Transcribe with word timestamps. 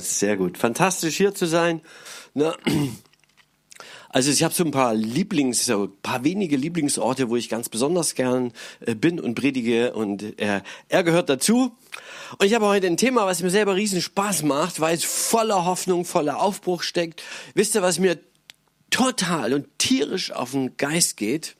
Sehr 0.00 0.36
gut. 0.36 0.58
Fantastisch 0.58 1.16
hier 1.16 1.34
zu 1.34 1.46
sein. 1.46 1.80
Na, 2.34 2.56
also 4.14 4.30
ich 4.30 4.44
habe 4.44 4.54
so 4.54 4.64
ein 4.64 4.70
paar 4.70 4.94
Lieblings, 4.94 5.66
so 5.66 5.84
ein 5.84 6.00
paar 6.00 6.22
wenige 6.22 6.56
Lieblingsorte, 6.56 7.30
wo 7.30 7.36
ich 7.36 7.48
ganz 7.48 7.68
besonders 7.68 8.14
gern 8.14 8.52
äh, 8.80 8.94
bin 8.94 9.18
und 9.18 9.34
predige 9.34 9.92
und 9.92 10.40
äh, 10.40 10.60
er 10.88 11.02
gehört 11.02 11.28
dazu. 11.28 11.76
Und 12.38 12.46
ich 12.46 12.54
habe 12.54 12.66
heute 12.66 12.86
ein 12.86 12.96
Thema, 12.96 13.26
was 13.26 13.42
mir 13.42 13.50
selber 13.50 13.74
riesen 13.74 14.00
Spaß 14.00 14.44
macht, 14.44 14.78
weil 14.78 14.94
es 14.94 15.04
voller 15.04 15.64
Hoffnung, 15.64 16.04
voller 16.04 16.40
Aufbruch 16.40 16.84
steckt. 16.84 17.24
Wisst 17.54 17.74
ihr, 17.74 17.82
was 17.82 17.98
mir 17.98 18.20
total 18.90 19.52
und 19.52 19.66
tierisch 19.78 20.30
auf 20.30 20.52
den 20.52 20.76
Geist 20.76 21.16
geht? 21.16 21.56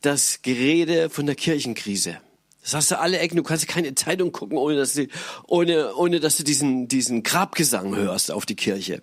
Das 0.00 0.42
Gerede 0.42 1.10
von 1.10 1.26
der 1.26 1.34
Kirchenkrise. 1.34 2.20
Das 2.66 2.74
hast 2.74 2.90
du 2.90 2.98
alle 2.98 3.20
Ecken. 3.20 3.36
Du 3.36 3.44
kannst 3.44 3.68
keine 3.68 3.94
Zeitung 3.94 4.32
gucken, 4.32 4.58
ohne 4.58 4.74
dass 4.76 4.94
du, 4.94 5.06
ohne, 5.46 5.94
ohne 5.94 6.18
dass 6.18 6.36
du 6.36 6.42
diesen, 6.42 6.88
diesen 6.88 7.22
Grabgesang 7.22 7.94
hörst 7.94 8.32
auf 8.32 8.44
die 8.44 8.56
Kirche. 8.56 9.00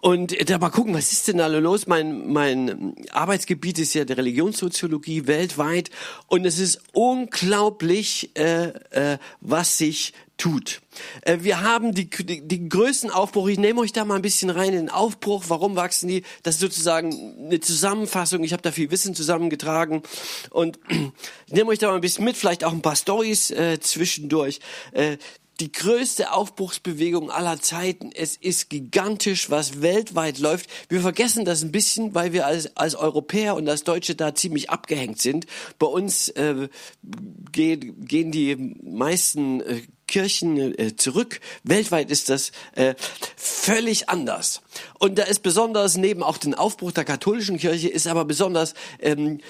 Und 0.00 0.34
da 0.48 0.58
mal 0.58 0.70
gucken, 0.70 0.94
was 0.94 1.12
ist 1.12 1.28
denn 1.28 1.36
da 1.36 1.46
los? 1.46 1.86
Mein, 1.86 2.32
mein 2.32 2.94
Arbeitsgebiet 3.10 3.78
ist 3.78 3.92
ja 3.92 4.06
der 4.06 4.16
Religionssoziologie 4.16 5.26
weltweit. 5.26 5.90
Und 6.26 6.46
es 6.46 6.58
ist 6.58 6.80
unglaublich, 6.94 8.30
äh, 8.34 8.68
äh, 8.92 9.18
was 9.42 9.76
sich 9.76 10.14
tut. 10.42 10.82
Äh, 11.20 11.38
wir 11.42 11.60
haben 11.60 11.94
die, 11.94 12.10
die, 12.10 12.40
die 12.46 12.68
größten 12.68 13.10
Aufbruch. 13.10 13.46
Ich 13.46 13.60
nehme 13.60 13.80
euch 13.80 13.92
da 13.92 14.04
mal 14.04 14.16
ein 14.16 14.22
bisschen 14.22 14.50
rein 14.50 14.70
in 14.70 14.86
den 14.86 14.90
Aufbruch. 14.90 15.44
Warum 15.46 15.76
wachsen 15.76 16.08
die? 16.08 16.24
Das 16.42 16.56
ist 16.56 16.60
sozusagen 16.60 17.36
eine 17.46 17.60
Zusammenfassung. 17.60 18.42
Ich 18.42 18.52
habe 18.52 18.62
da 18.62 18.72
viel 18.72 18.90
Wissen 18.90 19.14
zusammengetragen 19.14 20.02
und 20.50 20.80
ich 21.46 21.52
nehme 21.52 21.70
euch 21.70 21.78
da 21.78 21.88
mal 21.88 21.94
ein 21.94 22.00
bisschen 22.00 22.24
mit. 22.24 22.36
Vielleicht 22.36 22.64
auch 22.64 22.72
ein 22.72 22.82
paar 22.82 22.96
Stories 22.96 23.52
äh, 23.52 23.78
zwischendurch. 23.78 24.58
Äh, 24.90 25.18
die 25.60 25.70
größte 25.70 26.32
Aufbruchsbewegung 26.32 27.30
aller 27.30 27.60
Zeiten. 27.60 28.10
Es 28.12 28.36
ist 28.36 28.68
gigantisch, 28.68 29.48
was 29.48 29.80
weltweit 29.80 30.40
läuft. 30.40 30.68
Wir 30.88 31.02
vergessen 31.02 31.44
das 31.44 31.62
ein 31.62 31.70
bisschen, 31.70 32.16
weil 32.16 32.32
wir 32.32 32.46
als, 32.46 32.76
als 32.76 32.96
Europäer 32.96 33.54
und 33.54 33.68
als 33.68 33.84
Deutsche 33.84 34.16
da 34.16 34.34
ziemlich 34.34 34.70
abgehängt 34.70 35.20
sind. 35.20 35.46
Bei 35.78 35.86
uns 35.86 36.30
äh, 36.30 36.68
gehen, 37.52 38.04
gehen 38.06 38.32
die 38.32 38.56
meisten 38.82 39.60
äh, 39.60 39.82
Kirchen 40.12 40.78
äh, 40.78 40.94
zurück. 40.94 41.40
Weltweit 41.64 42.10
ist 42.10 42.28
das 42.28 42.52
äh, 42.74 42.94
völlig 43.36 44.10
anders. 44.10 44.60
Und 44.98 45.18
da 45.18 45.22
ist 45.22 45.42
besonders 45.42 45.96
neben 45.96 46.22
auch 46.22 46.36
den 46.36 46.54
Aufbruch 46.54 46.92
der 46.92 47.04
katholischen 47.04 47.56
Kirche 47.56 47.88
ist 47.88 48.06
aber 48.06 48.26
besonders 48.26 48.74
ähm, 49.00 49.40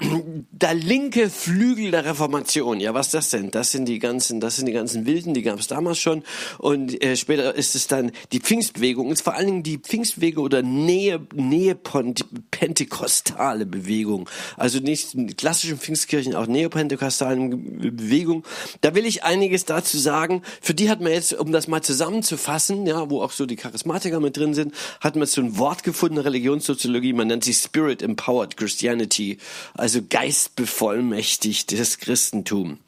der 0.00 0.74
linke 0.74 1.30
Flügel 1.30 1.90
der 1.90 2.04
Reformation. 2.04 2.78
Ja, 2.80 2.92
was 2.94 3.10
das 3.10 3.30
denn? 3.30 3.50
Das 3.50 3.72
sind 3.72 3.86
die 3.86 3.98
ganzen, 3.98 4.38
das 4.40 4.54
sind 4.56 4.66
die 4.66 4.72
ganzen 4.72 5.06
Wilden, 5.06 5.32
die 5.34 5.42
gab 5.42 5.58
es 5.58 5.66
damals 5.66 5.98
schon. 5.98 6.22
Und 6.58 7.02
äh, 7.02 7.16
später 7.16 7.54
ist 7.54 7.74
es 7.74 7.88
dann 7.88 8.12
die 8.32 8.40
Pfingstbewegung. 8.40 9.08
Und 9.08 9.20
vor 9.20 9.34
allen 9.34 9.46
Dingen 9.46 9.62
die 9.62 9.76
Pfingstbewegung 9.78 10.44
oder 10.44 10.60
Nähe, 10.62 11.20
Nähe-Pentekostale 11.34 13.64
Bewegung. 13.66 14.28
Also 14.56 14.78
nicht 14.78 15.16
klassischen 15.36 15.78
Pfingstkirchen, 15.78 16.34
auch 16.34 16.46
Neopentekostalen 16.46 17.96
Bewegung. 17.96 18.44
Da 18.80 18.94
will 18.94 19.04
ich 19.06 19.24
einiges 19.24 19.64
dazu 19.64 19.98
sagen. 19.98 20.42
Für 20.60 20.74
die 20.74 20.90
hat 20.90 21.00
man 21.00 21.10
jetzt, 21.12 21.32
um 21.34 21.50
das 21.50 21.66
mal 21.66 21.82
zusammenzufassen, 21.82 22.86
ja, 22.86 23.10
wo 23.10 23.20
auch 23.22 23.32
so 23.32 23.46
die 23.46 23.56
Charismatiker 23.56 24.20
mit 24.20 24.36
drin 24.36 24.54
sind, 24.54 24.72
hat 25.00 25.16
man 25.16 25.26
so 25.26 25.40
ein 25.40 25.58
Wort 25.58 25.82
gefunden, 25.82 26.18
Religionssoziologie. 26.18 27.14
Man 27.14 27.26
nennt 27.28 27.44
sie 27.44 27.54
Spirit 27.54 28.02
Empowered 28.02 28.56
Christianity. 28.56 29.38
Also 29.74 29.87
also 29.88 30.02
geistbevollmächtigtes 30.06 31.96
Christentum. 31.98 32.78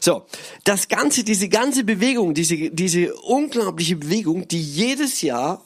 So, 0.00 0.24
das 0.64 0.88
Ganze, 0.88 1.24
diese 1.24 1.50
ganze 1.50 1.84
Bewegung, 1.84 2.32
diese, 2.32 2.70
diese 2.70 3.14
unglaubliche 3.16 3.96
Bewegung, 3.96 4.48
die 4.48 4.62
jedes 4.62 5.20
Jahr, 5.20 5.62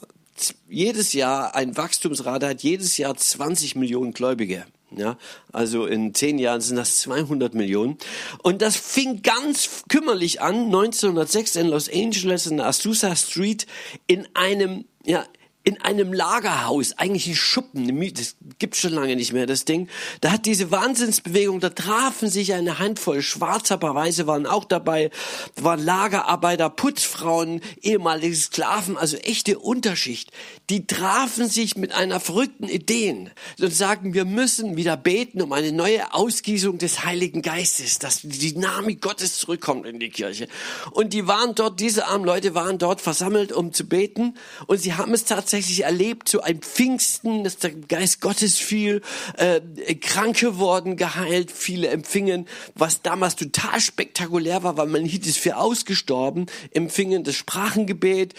jedes 0.67 1.13
Jahr 1.13 1.55
ein 1.55 1.77
Wachstumsrate 1.77 2.49
hat, 2.49 2.63
jedes 2.63 2.97
Jahr 2.97 3.15
20 3.15 3.77
Millionen 3.77 4.11
Gläubige. 4.11 4.65
Ja, 4.91 5.17
also 5.53 5.85
in 5.85 6.13
zehn 6.13 6.37
Jahren 6.37 6.59
sind 6.59 6.75
das 6.75 6.99
200 6.99 7.53
Millionen. 7.53 7.97
Und 8.43 8.61
das 8.61 8.75
fing 8.75 9.21
ganz 9.21 9.83
kümmerlich 9.87 10.41
an, 10.41 10.65
1906 10.65 11.55
in 11.55 11.67
Los 11.67 11.89
Angeles 11.89 12.47
in 12.47 12.59
Azusa 12.59 13.15
Street 13.15 13.67
in 14.05 14.27
einem, 14.33 14.83
ja, 15.05 15.25
in 15.67 15.81
einem 15.81 16.13
Lagerhaus, 16.13 16.93
eigentlich 16.97 17.27
ein 17.27 17.35
Schuppen, 17.35 18.13
das 18.13 18.37
gibt's 18.57 18.77
schon 18.77 18.93
lange 18.93 19.17
nicht 19.17 19.33
mehr, 19.33 19.45
das 19.45 19.65
Ding. 19.65 19.89
Da 20.21 20.31
hat 20.31 20.45
diese 20.45 20.71
Wahnsinnsbewegung, 20.71 21.59
da 21.59 21.69
trafen 21.69 22.29
sich 22.29 22.53
eine 22.53 22.79
Handvoll 22.79 23.21
Schwarzer, 23.21 23.75
paar 23.75 23.93
Weiße 23.93 24.27
waren 24.27 24.45
auch 24.45 24.63
dabei, 24.63 25.11
da 25.55 25.63
waren 25.65 25.83
Lagerarbeiter, 25.83 26.69
Putzfrauen, 26.69 27.59
ehemalige 27.81 28.33
Sklaven, 28.33 28.97
also 28.97 29.17
echte 29.17 29.59
Unterschicht. 29.59 30.31
Die 30.69 30.87
trafen 30.87 31.49
sich 31.49 31.75
mit 31.75 31.91
einer 31.91 32.21
verrückten 32.21 32.69
Idee 32.69 33.27
und 33.59 33.73
sagten, 33.73 34.13
wir 34.13 34.23
müssen 34.23 34.77
wieder 34.77 34.95
beten 34.95 35.41
um 35.41 35.51
eine 35.51 35.73
neue 35.73 36.13
Ausgießung 36.13 36.77
des 36.77 37.03
Heiligen 37.03 37.41
Geistes, 37.41 37.99
dass 37.99 38.21
die 38.21 38.53
Dynamik 38.53 39.01
Gottes 39.01 39.37
zurückkommt 39.37 39.85
in 39.85 39.99
die 39.99 40.11
Kirche. 40.11 40.47
Und 40.91 41.11
die 41.11 41.27
waren 41.27 41.55
dort, 41.55 41.81
diese 41.81 42.07
armen 42.07 42.23
Leute 42.23 42.55
waren 42.55 42.77
dort 42.77 43.01
versammelt, 43.01 43.51
um 43.51 43.73
zu 43.73 43.85
beten 43.85 44.35
und 44.67 44.79
sie 44.79 44.93
haben 44.93 45.13
es 45.13 45.25
tatsächlich 45.25 45.56
tatsächlich 45.57 45.83
erlebt, 45.85 46.29
so 46.29 46.41
ein 46.41 46.59
Pfingsten, 46.59 47.43
dass 47.43 47.57
der 47.57 47.71
Geist 47.71 48.21
Gottes 48.21 48.59
fiel, 48.59 49.01
äh, 49.37 49.59
Kranke 49.95 50.57
wurden 50.59 50.97
geheilt, 50.97 51.51
viele 51.51 51.87
empfingen, 51.87 52.47
was 52.75 53.01
damals 53.01 53.35
total 53.35 53.79
spektakulär 53.81 54.61
war, 54.61 54.77
weil 54.77 54.85
man 54.85 55.03
hielt 55.03 55.25
es 55.25 55.37
für 55.37 55.57
ausgestorben, 55.57 56.45
empfingen 56.71 57.23
das 57.23 57.33
Sprachengebet 57.33 58.35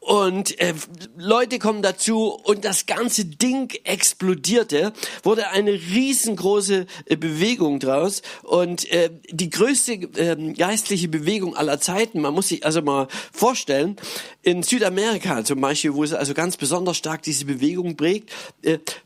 und 0.00 0.58
äh, 0.60 0.72
Leute 1.18 1.58
kommen 1.58 1.82
dazu 1.82 2.28
und 2.28 2.64
das 2.64 2.86
ganze 2.86 3.26
Ding 3.26 3.70
explodierte, 3.84 4.94
wurde 5.22 5.48
eine 5.50 5.72
riesengroße 5.72 6.86
äh, 7.04 7.16
Bewegung 7.16 7.80
draus 7.80 8.22
und 8.44 8.90
äh, 8.90 9.10
die 9.28 9.50
größte 9.50 9.92
äh, 9.92 10.52
geistliche 10.54 11.08
Bewegung 11.08 11.54
aller 11.54 11.80
Zeiten, 11.80 12.22
man 12.22 12.32
muss 12.32 12.48
sich 12.48 12.64
also 12.64 12.80
mal 12.80 13.08
vorstellen, 13.30 13.96
in 14.42 14.62
Südamerika 14.62 15.44
zum 15.44 15.60
Beispiel, 15.60 15.94
wo 15.94 16.02
es 16.02 16.14
also 16.14 16.32
ganz 16.32 16.56
besonders 16.62 16.96
stark 16.96 17.22
diese 17.22 17.44
Bewegung 17.44 17.96
prägt. 17.96 18.30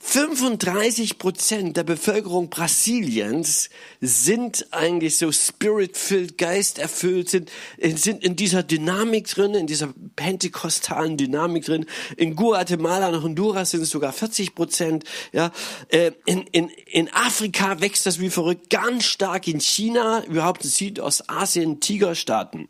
35 0.01 1.11
äh, 1.11 1.15
Prozent 1.15 1.77
der 1.79 1.85
Bevölkerung 1.85 2.51
Brasiliens 2.51 3.71
sind 4.03 4.67
eigentlich 4.73 5.17
so 5.17 5.33
spirit-filled, 5.33 6.37
geisterfüllt, 6.37 7.31
sind, 7.31 7.51
äh, 7.79 7.97
sind 7.97 8.23
in 8.23 8.37
dieser 8.37 8.63
Dynamik 8.63 9.27
drin, 9.29 9.55
in 9.55 9.67
dieser 9.67 9.89
pentekostalen 10.17 11.17
Dynamik 11.17 11.65
drin. 11.65 11.87
In 12.19 12.37
Guatemala 12.37 13.09
und 13.09 13.23
Honduras 13.23 13.71
sind 13.71 13.81
es 13.81 13.89
sogar 13.89 14.13
40 14.13 14.55
Prozent. 14.55 15.05
Ja, 15.33 15.51
äh, 15.89 16.13
in, 16.27 16.43
in, 16.53 16.69
in 16.85 17.11
Afrika 17.15 17.81
wächst 17.81 18.05
das 18.05 18.21
wie 18.21 18.29
verrückt, 18.29 18.69
ganz 18.69 19.05
stark 19.05 19.49
in 19.49 19.61
China, 19.61 20.23
überhaupt 20.25 20.63
in 20.63 20.69
Südostasien, 20.69 21.81
Tigerstaaten. 21.81 22.69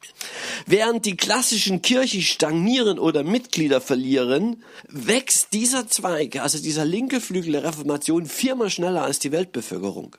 Während 0.64 1.06
die 1.06 1.16
klassischen 1.16 1.82
Kirchen 1.82 2.22
stagnieren 2.22 3.00
oder 3.00 3.24
Mitglieder 3.24 3.80
verlieren, 3.80 4.62
wächst 4.88 5.52
dieser 5.52 5.88
Zweig, 5.88 6.36
also 6.40 6.58
dieser 6.58 6.84
linke 6.84 7.20
Flügel 7.20 7.52
der 7.52 7.64
Reformation, 7.64 8.26
viermal 8.26 8.70
schneller 8.70 9.02
als 9.02 9.18
die 9.18 9.32
Weltbevölkerung. 9.32 10.16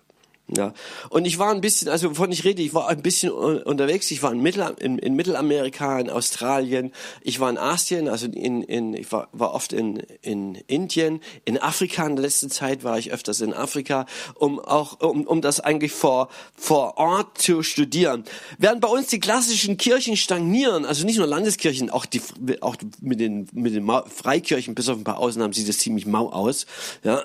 Ja, 0.55 0.73
und 1.09 1.25
ich 1.25 1.39
war 1.39 1.51
ein 1.51 1.59
bisschen, 1.59 1.89
also 1.89 2.11
wovon 2.11 2.31
ich 2.31 2.45
rede, 2.45 2.61
ich 2.61 2.73
war 2.73 2.87
ein 2.87 3.01
bisschen 3.01 3.31
unterwegs. 3.31 4.09
Ich 4.11 4.23
war 4.23 4.31
in, 4.31 4.41
Mittel, 4.41 4.73
in, 4.79 4.97
in 4.97 5.13
Mittelamerika, 5.13 5.99
in 5.99 6.09
Australien, 6.09 6.93
ich 7.21 7.41
war 7.41 7.49
in 7.49 7.57
Asien, 7.57 8.07
also 8.07 8.27
in, 8.27 8.63
in 8.63 8.93
ich 8.93 9.11
war, 9.11 9.27
war 9.33 9.53
oft 9.53 9.73
in, 9.73 9.97
in 10.21 10.55
Indien, 10.67 11.19
in 11.43 11.57
Afrika. 11.57 12.07
In 12.07 12.15
der 12.15 12.23
letzten 12.23 12.49
Zeit 12.49 12.85
war 12.85 12.97
ich 12.97 13.11
öfters 13.11 13.41
in 13.41 13.53
Afrika, 13.53 14.05
um 14.35 14.59
auch 14.59 15.01
um, 15.01 15.27
um 15.27 15.41
das 15.41 15.59
eigentlich 15.59 15.91
vor 15.91 16.29
vor 16.55 16.97
Ort 16.97 17.39
zu 17.39 17.61
studieren. 17.61 18.23
Während 18.57 18.79
bei 18.79 18.87
uns 18.87 19.07
die 19.07 19.19
klassischen 19.19 19.75
Kirchen 19.75 20.15
stagnieren, 20.15 20.85
also 20.85 21.05
nicht 21.05 21.17
nur 21.17 21.27
Landeskirchen, 21.27 21.89
auch 21.89 22.05
die 22.05 22.21
auch 22.61 22.77
mit 23.01 23.19
den 23.19 23.49
mit 23.51 23.75
den 23.75 23.85
Freikirchen, 23.85 24.75
bis 24.75 24.87
auf 24.87 24.97
ein 24.97 25.03
paar 25.03 25.19
Ausnahmen 25.19 25.51
sieht 25.51 25.67
es 25.67 25.79
ziemlich 25.79 26.05
mau 26.05 26.29
aus. 26.29 26.67
Ja, 27.03 27.21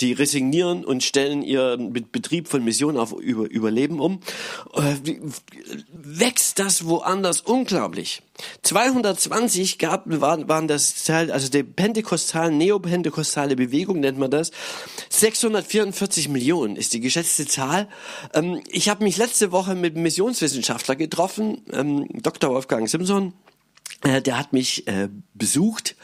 die 0.00 0.12
resignieren 0.12 0.84
und 0.84 1.02
stellen 1.02 1.40
ihr 1.40 1.78
Betrieb 1.78 2.33
Betrieb 2.34 2.48
von 2.48 2.64
Mission 2.64 2.96
auf 2.96 3.12
über, 3.12 3.48
Überleben 3.48 4.00
um, 4.00 4.18
äh, 4.74 4.96
wächst 5.92 6.58
das 6.58 6.84
woanders 6.84 7.40
unglaublich. 7.40 8.22
220 8.62 9.78
gab, 9.78 10.02
waren, 10.20 10.48
waren 10.48 10.66
das 10.66 11.04
Teil, 11.04 11.30
also 11.30 11.48
die 11.48 11.62
pentekostalen, 11.62 12.58
neopentekostale 12.58 13.54
Bewegung 13.54 14.00
nennt 14.00 14.18
man 14.18 14.32
das. 14.32 14.50
644 15.10 16.28
Millionen 16.28 16.74
ist 16.74 16.92
die 16.92 17.00
geschätzte 17.00 17.46
Zahl. 17.46 17.88
Ähm, 18.32 18.60
ich 18.68 18.88
habe 18.88 19.04
mich 19.04 19.16
letzte 19.16 19.52
Woche 19.52 19.76
mit 19.76 19.94
einem 19.94 20.02
Missionswissenschaftler 20.02 20.96
getroffen, 20.96 21.62
ähm, 21.72 22.08
Dr. 22.20 22.50
Wolfgang 22.50 22.88
Simson, 22.88 23.32
äh, 24.02 24.20
der 24.20 24.38
hat 24.38 24.52
mich 24.52 24.88
äh, 24.88 25.08
besucht 25.34 25.94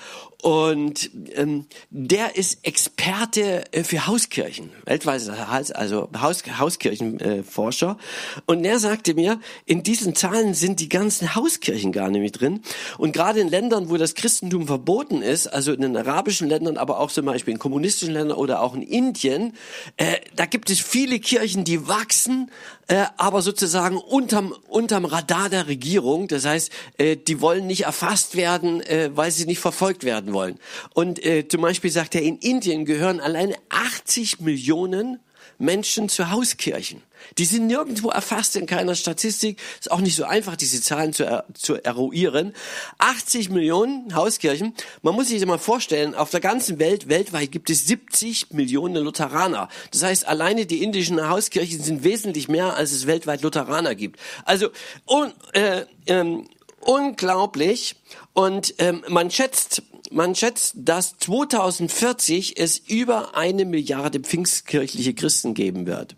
und 0.43 1.11
ähm, 1.35 1.67
der 1.91 2.37
ist 2.37 2.61
Experte 2.63 3.65
äh, 3.73 3.85
für 3.85 4.07
Hauskirchen, 4.07 4.71
weltweit 4.87 5.29
also 5.75 6.09
Haus, 6.19 6.43
Hauskirchenforscher. 6.59 7.99
Äh, 7.99 8.41
und 8.47 8.63
der 8.63 8.79
sagte 8.79 9.15
mir, 9.15 9.41
in 9.67 9.83
diesen 9.83 10.15
Zahlen 10.15 10.55
sind 10.55 10.81
die 10.81 10.89
ganzen 10.89 11.35
Hauskirchen 11.35 11.93
gar 11.93 12.11
nicht 12.11 12.23
mit 12.23 12.41
drin. 12.41 12.63
Und 12.97 13.13
gerade 13.13 13.41
in 13.41 13.49
Ländern, 13.49 13.91
wo 13.91 13.97
das 13.97 14.15
Christentum 14.15 14.67
verboten 14.67 15.21
ist, 15.21 15.47
also 15.47 15.73
in 15.73 15.83
den 15.83 15.97
arabischen 15.97 16.49
Ländern, 16.49 16.77
aber 16.79 17.01
auch 17.01 17.11
zum 17.11 17.27
Beispiel 17.27 17.53
in 17.53 17.59
kommunistischen 17.59 18.15
Ländern 18.15 18.39
oder 18.39 18.63
auch 18.63 18.75
in 18.75 18.83
Indien, 18.83 19.55
äh, 19.97 20.17
da 20.37 20.47
gibt 20.47 20.71
es 20.71 20.81
viele 20.81 21.19
Kirchen, 21.19 21.65
die 21.65 21.87
wachsen, 21.87 22.51
äh, 22.89 23.05
aber 23.19 23.43
sozusagen 23.43 23.99
unterm, 23.99 24.55
unterm 24.69 25.05
Radar 25.05 25.49
der 25.49 25.69
Regierung. 25.69 26.29
Das 26.29 26.45
heißt, 26.45 26.71
äh, 26.99 27.17
die 27.17 27.41
wollen 27.41 27.67
nicht 27.67 27.85
erfasst 27.85 28.37
werden, 28.37 28.81
äh, 28.81 29.11
weil 29.15 29.31
sie 29.31 29.47
nicht 29.47 29.61
verfolgt 29.61 30.05
werden 30.05 30.30
wollen. 30.33 30.59
Und 30.95 31.25
äh, 31.25 31.47
zum 31.49 31.63
Beispiel 31.63 31.91
sagt 31.91 32.15
er, 32.15 32.23
in 32.23 32.39
Indien 32.39 32.85
gehören 32.85 33.21
alleine 33.21 33.55
80 33.69 34.41
Millionen 34.41 35.21
Menschen 35.61 36.09
zu 36.09 36.31
Hauskirchen. 36.31 37.03
Die 37.37 37.45
sind 37.45 37.67
nirgendwo 37.67 38.09
erfasst 38.09 38.57
in 38.57 38.67
keiner 38.67 38.95
Statistik. 38.95 39.59
Ist 39.79 39.91
auch 39.91 40.01
nicht 40.01 40.17
so 40.17 40.25
einfach, 40.25 40.57
diese 40.57 40.81
Zahlen 40.81 41.13
zu, 41.13 41.25
er, 41.25 41.45
zu 41.53 41.77
eruieren. 41.77 42.55
80 42.99 43.51
Millionen 43.51 44.15
Hauskirchen. 44.15 44.75
Man 45.03 45.15
muss 45.15 45.29
sich 45.29 45.39
das 45.39 45.47
mal 45.47 45.59
vorstellen, 45.59 46.15
auf 46.15 46.31
der 46.31 46.41
ganzen 46.41 46.79
Welt, 46.79 47.09
weltweit 47.09 47.53
gibt 47.53 47.69
es 47.69 47.87
70 47.87 48.53
Millionen 48.53 49.05
Lutheraner. 49.05 49.69
Das 49.91 50.03
heißt, 50.03 50.27
alleine 50.27 50.65
die 50.65 50.83
indischen 50.83 51.29
Hauskirchen 51.29 51.83
sind 51.83 52.05
wesentlich 52.05 52.49
mehr, 52.49 52.75
als 52.77 52.93
es 52.93 53.07
weltweit 53.07 53.43
Lutheraner 53.43 53.95
gibt. 53.95 54.19
Also, 54.47 54.71
un, 55.07 55.33
äh, 55.53 55.85
ähm, 56.07 56.49
unglaublich. 56.81 57.97
Und 58.33 58.75
ähm, 58.79 59.05
man 59.09 59.31
schätzt, 59.31 59.83
man 60.11 60.35
schätzt, 60.35 60.75
dass 60.77 61.19
2040 61.19 62.59
es 62.59 62.79
über 62.79 63.37
eine 63.37 63.65
Milliarde 63.65 64.21
pfingstkirchliche 64.21 65.15
Christen 65.15 65.55
geben 65.55 65.87
wird. 65.87 66.17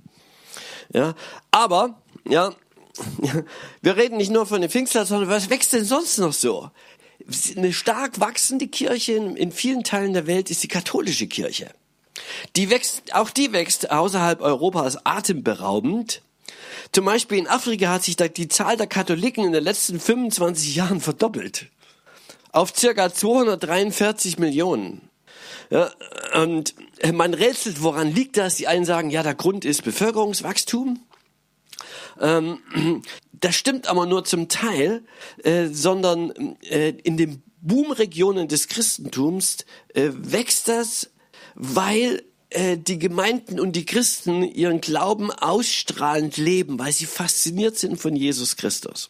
Ja, 0.92 1.14
aber, 1.50 2.02
ja, 2.28 2.54
wir 3.82 3.96
reden 3.96 4.18
nicht 4.18 4.30
nur 4.30 4.46
von 4.46 4.60
den 4.60 4.70
Pfingstlern, 4.70 5.06
sondern 5.06 5.30
was 5.30 5.48
wächst 5.48 5.72
denn 5.72 5.84
sonst 5.84 6.18
noch 6.18 6.32
so? 6.32 6.70
Eine 7.56 7.72
stark 7.72 8.20
wachsende 8.20 8.66
Kirche 8.66 9.12
in 9.12 9.52
vielen 9.52 9.84
Teilen 9.84 10.12
der 10.12 10.26
Welt 10.26 10.50
ist 10.50 10.62
die 10.62 10.68
katholische 10.68 11.28
Kirche. 11.28 11.70
Die 12.56 12.68
wächst, 12.68 13.14
auch 13.14 13.30
die 13.30 13.52
wächst 13.52 13.90
außerhalb 13.90 14.42
Europas 14.42 15.06
atemberaubend. 15.06 16.20
Zum 16.90 17.04
Beispiel 17.04 17.38
in 17.38 17.48
Afrika 17.48 17.88
hat 17.88 18.02
sich 18.02 18.16
die 18.16 18.48
Zahl 18.48 18.76
der 18.76 18.86
Katholiken 18.86 19.44
in 19.44 19.52
den 19.52 19.64
letzten 19.64 19.98
25 19.98 20.74
Jahren 20.74 21.00
verdoppelt 21.00 21.68
auf 22.52 22.76
circa 22.76 23.12
243 23.12 24.38
Millionen. 24.38 25.08
Ja, 25.70 25.90
und 26.34 26.74
man 27.12 27.32
rätselt, 27.34 27.82
woran 27.82 28.12
liegt 28.12 28.36
das? 28.36 28.56
Die 28.56 28.68
einen 28.68 28.84
sagen, 28.84 29.10
ja, 29.10 29.22
der 29.22 29.34
Grund 29.34 29.64
ist 29.64 29.82
Bevölkerungswachstum. 29.84 31.00
Ähm, 32.20 32.58
das 33.32 33.56
stimmt 33.56 33.88
aber 33.88 34.06
nur 34.06 34.24
zum 34.24 34.48
Teil, 34.48 35.02
äh, 35.42 35.68
sondern 35.68 36.56
äh, 36.60 36.90
in 36.90 37.16
den 37.16 37.42
Boomregionen 37.62 38.48
des 38.48 38.68
Christentums 38.68 39.58
äh, 39.94 40.10
wächst 40.12 40.68
das, 40.68 41.10
weil 41.54 42.22
äh, 42.50 42.76
die 42.76 42.98
Gemeinden 42.98 43.58
und 43.58 43.74
die 43.74 43.86
Christen 43.86 44.42
ihren 44.42 44.80
Glauben 44.80 45.30
ausstrahlend 45.30 46.36
leben, 46.36 46.78
weil 46.78 46.92
sie 46.92 47.06
fasziniert 47.06 47.78
sind 47.78 47.98
von 47.98 48.14
Jesus 48.14 48.56
Christus. 48.56 49.08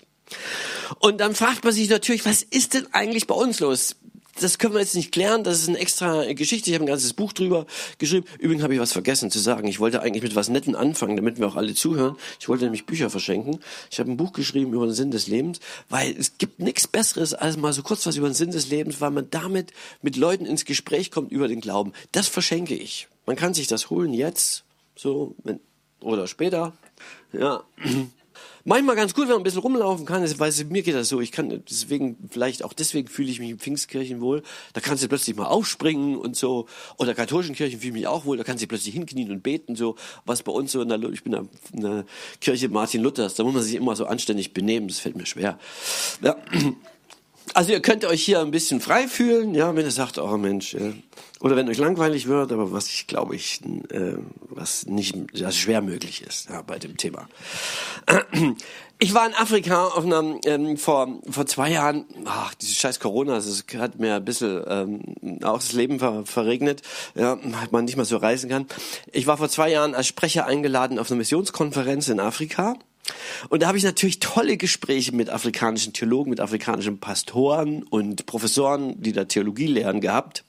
Und 0.99 1.20
dann 1.20 1.34
fragt 1.34 1.64
man 1.64 1.73
sich 1.73 1.88
natürlich, 1.88 2.25
was 2.25 2.43
ist 2.43 2.75
denn 2.75 2.87
eigentlich 2.93 3.26
bei 3.26 3.34
uns 3.34 3.61
los? 3.61 3.96
das 4.40 4.58
können 4.58 4.75
wir 4.75 4.81
jetzt 4.81 4.94
nicht 4.94 5.12
klären, 5.12 5.44
das 5.44 5.61
ist 5.61 5.69
eine 5.69 5.79
extra 5.79 6.32
Geschichte. 6.32 6.70
Ich 6.70 6.75
habe 6.75 6.84
ein 6.84 6.88
ganzes 6.88 7.12
Buch 7.12 7.32
drüber 7.32 7.67
geschrieben. 7.99 8.26
Übrigens 8.38 8.62
habe 8.62 8.75
ich 8.75 8.81
was 8.81 8.93
vergessen 8.93 9.31
zu 9.31 9.38
sagen. 9.38 9.69
Ich 9.69 9.79
wollte 9.79 10.00
eigentlich 10.00 10.23
mit 10.23 10.34
was 10.34 10.49
Netten 10.49 10.75
anfangen, 10.75 11.17
damit 11.17 11.38
wir 11.38 11.46
auch 11.46 11.56
alle 11.56 11.75
zuhören. 11.75 12.17
Ich 12.40 12.49
wollte 12.49 12.64
nämlich 12.64 12.87
Bücher 12.87 13.11
verschenken. 13.11 13.61
Ich 13.90 14.00
habe 14.00 14.11
ein 14.11 14.17
Buch 14.17 14.32
geschrieben 14.32 14.73
über 14.73 14.87
den 14.87 14.94
Sinn 14.94 15.11
des 15.11 15.26
Lebens, 15.26 15.61
weil 15.88 16.17
es 16.17 16.38
gibt 16.38 16.61
nichts 16.61 16.88
Besseres 16.88 17.35
als 17.35 17.56
mal 17.56 17.73
so 17.73 17.82
kurz 17.82 18.06
was 18.06 18.17
über 18.17 18.28
den 18.28 18.35
Sinn 18.35 18.50
des 18.50 18.69
Lebens, 18.69 19.00
weil 19.00 19.11
man 19.11 19.28
damit 19.31 19.73
mit 20.00 20.17
Leuten 20.17 20.46
ins 20.46 20.64
Gespräch 20.64 21.11
kommt 21.11 21.31
über 21.31 21.49
den 21.49 21.61
Glauben. 21.61 21.93
Das 22.12 22.28
verschenke 22.28 22.75
ich. 22.75 23.08
Man 23.26 23.37
kann 23.37 23.55
sich 23.55 23.67
das 23.67 23.90
holen 23.90 24.14
jetzt, 24.14 24.64
so 24.96 25.35
wenn, 25.44 25.61
oder 26.00 26.26
später. 26.26 26.73
Ja 27.32 27.64
manchmal 28.64 28.97
ganz 28.97 29.14
gut, 29.14 29.25
wenn 29.25 29.32
man 29.32 29.41
ein 29.41 29.44
bisschen 29.44 29.61
rumlaufen 29.61 30.06
kann, 30.06 30.23
weil 30.38 30.53
mir 30.69 30.82
geht 30.82 30.94
das 30.94 31.09
so, 31.09 31.20
ich 31.20 31.32
kann 31.32 31.62
deswegen, 31.69 32.17
vielleicht 32.31 32.64
auch 32.64 32.73
deswegen 32.73 33.09
fühle 33.09 33.31
ich 33.31 33.41
mich 33.41 33.50
in 33.50 33.59
Pfingstkirchen 33.59 34.20
wohl, 34.20 34.43
da 34.73 34.81
kannst 34.81 35.03
du 35.03 35.09
plötzlich 35.09 35.37
mal 35.37 35.47
aufspringen 35.47 36.17
und 36.17 36.37
so, 36.37 36.67
oder 36.99 37.14
katholischen 37.14 37.55
Kirchen 37.55 37.81
fühle 37.81 37.91
ich 37.91 37.94
mich 37.94 38.06
auch 38.06 38.25
wohl, 38.25 38.37
da 38.37 38.44
kannst 38.44 38.62
du 38.62 38.67
plötzlich 38.67 38.94
hinknien 38.94 39.31
und 39.31 39.43
beten, 39.43 39.76
so, 39.76 39.97
was 40.25 40.43
bei 40.43 40.53
uns 40.53 40.73
so 40.73 40.82
in 40.82 40.88
der, 40.88 41.03
ich 41.11 41.23
bin 41.23 41.49
in 41.73 41.81
der 41.81 42.05
Kirche 42.41 42.69
Martin 42.69 43.03
Luthers, 43.03 43.35
da 43.35 43.44
muss 43.44 43.55
man 43.55 43.62
sich 43.62 43.75
immer 43.75 43.97
so 43.97 44.06
anständig 44.06 44.53
benehmen, 44.55 44.88
das 44.88 44.99
fällt 44.99 45.17
mir 45.17 45.26
schwer. 45.26 45.59
Ja. 46.23 46.37
Also 47.54 47.72
ihr 47.72 47.81
könnt 47.81 48.04
euch 48.04 48.25
hier 48.25 48.40
ein 48.40 48.50
bisschen 48.50 48.81
frei 48.81 49.08
fühlen, 49.08 49.54
ja, 49.54 49.75
wenn 49.76 49.84
ihr 49.84 49.90
sagt, 49.90 50.19
oh 50.19 50.37
Mensch, 50.38 50.72
ja. 50.72 50.93
oder 51.40 51.54
wenn 51.54 51.69
euch 51.69 51.78
langweilig 51.78 52.26
wird, 52.26 52.50
aber 52.50 52.72
was 52.72 52.88
ich 52.88 53.06
glaube 53.06 53.37
ich, 53.37 53.60
äh, 53.90 54.14
was 54.49 54.87
nicht 54.87 55.14
also 55.32 55.50
schwer 55.50 55.82
möglich 55.82 56.22
ist 56.22 56.49
ja, 56.49 56.62
bei 56.62 56.78
dem 56.78 56.96
Thema. 56.96 57.28
Ich 58.99 59.14
war 59.14 59.26
in 59.26 59.34
Afrika 59.34 59.87
auf 59.87 60.04
einer, 60.04 60.38
ähm, 60.44 60.76
vor, 60.76 61.19
vor 61.28 61.44
zwei 61.44 61.72
Jahren, 61.72 62.04
ach, 62.25 62.54
dieses 62.54 62.76
scheiß 62.76 63.00
Corona, 63.00 63.34
das 63.34 63.64
hat 63.76 63.99
mir 63.99 64.14
ein 64.14 64.25
bisschen 64.25 64.62
ähm, 64.69 65.38
auch 65.43 65.56
das 65.56 65.72
Leben 65.72 65.99
ver, 65.99 66.25
verregnet, 66.25 66.82
ja, 67.16 67.37
man 67.72 67.84
nicht 67.84 67.96
mal 67.96 68.04
so 68.04 68.16
reisen 68.16 68.49
kann. 68.49 68.66
Ich 69.10 69.26
war 69.26 69.38
vor 69.38 69.49
zwei 69.49 69.70
Jahren 69.70 69.96
als 69.96 70.06
Sprecher 70.06 70.46
eingeladen 70.46 71.00
auf 71.00 71.10
einer 71.10 71.19
Missionskonferenz 71.19 72.08
in 72.08 72.20
Afrika 72.20 72.76
und 73.49 73.62
da 73.62 73.69
habe 73.69 73.78
ich 73.78 73.84
natürlich 73.84 74.20
tolle 74.20 74.56
Gespräche 74.56 75.12
mit 75.12 75.28
afrikanischen 75.28 75.92
Theologen, 75.92 76.30
mit 76.30 76.40
afrikanischen 76.40 77.00
Pastoren 77.00 77.82
und 77.82 78.26
Professoren, 78.26 79.00
die 79.02 79.12
da 79.12 79.25
Theologie 79.25 79.66
lehren, 79.66 80.00
gehabt. 80.00 80.44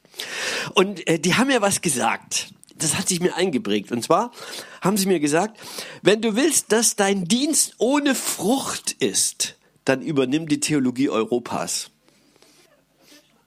Und 0.75 1.07
äh, 1.07 1.19
die 1.19 1.35
haben 1.35 1.47
mir 1.47 1.61
was 1.61 1.81
gesagt. 1.81 2.53
Das 2.75 2.97
hat 2.97 3.07
sich 3.07 3.19
mir 3.19 3.35
eingeprägt. 3.35 3.91
Und 3.91 4.03
zwar 4.03 4.31
haben 4.81 4.97
sie 4.97 5.07
mir 5.07 5.19
gesagt, 5.19 5.59
wenn 6.01 6.21
du 6.21 6.35
willst, 6.35 6.71
dass 6.71 6.95
dein 6.95 7.25
Dienst 7.25 7.75
ohne 7.77 8.13
Frucht 8.13 8.91
ist, 8.99 9.55
dann 9.85 10.01
übernimm 10.01 10.47
die 10.47 10.59
Theologie 10.59 11.09
Europas. 11.09 11.89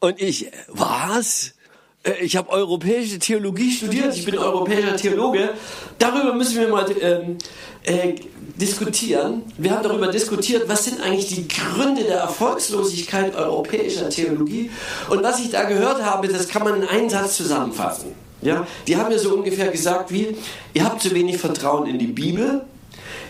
Und 0.01 0.21
ich, 0.21 0.51
was? 0.69 1.55
Äh, 2.03 2.25
ich 2.25 2.37
habe 2.37 2.51
europäische 2.51 3.19
Theologie 3.19 3.71
studiert, 3.71 4.17
ich 4.17 4.25
bin 4.25 4.39
europäischer 4.39 4.97
Theologe. 4.97 5.55
Darüber 5.99 6.35
müssen 6.35 6.59
wir 6.59 6.69
mal 6.69 6.87
ähm, 7.01 7.39
äh, 7.87 8.15
diskutieren. 8.57 9.43
Wir 9.59 9.73
haben 9.73 9.83
darüber 9.83 10.09
diskutiert, 10.09 10.69
was 10.69 10.85
sind 10.85 11.01
eigentlich 11.01 11.29
die 11.29 11.47
Gründe 11.47 12.05
der 12.05 12.19
Erfolgslosigkeit 12.19 13.35
europäischer 13.35 14.09
Theologie. 14.09 14.71
Und 15.09 15.23
was 15.23 15.41
ich 15.41 15.51
da 15.51 15.65
gehört 15.65 16.03
habe, 16.03 16.29
das 16.29 16.49
kann 16.49 16.65
man 16.65 16.83
in 16.83 16.89
einen 16.89 17.09
Satz 17.09 17.37
zusammenfassen. 17.37 18.13
Ja? 18.43 18.67
Die 18.87 18.97
haben 18.97 19.09
mir 19.09 19.19
so 19.19 19.35
ungefähr 19.35 19.69
gesagt 19.69 20.13
wie, 20.13 20.37
ihr 20.75 20.85
habt 20.85 21.03
zu 21.03 21.15
wenig 21.15 21.39
Vertrauen 21.39 21.87
in 21.87 21.99
die 21.99 22.07
Bibel, 22.07 22.65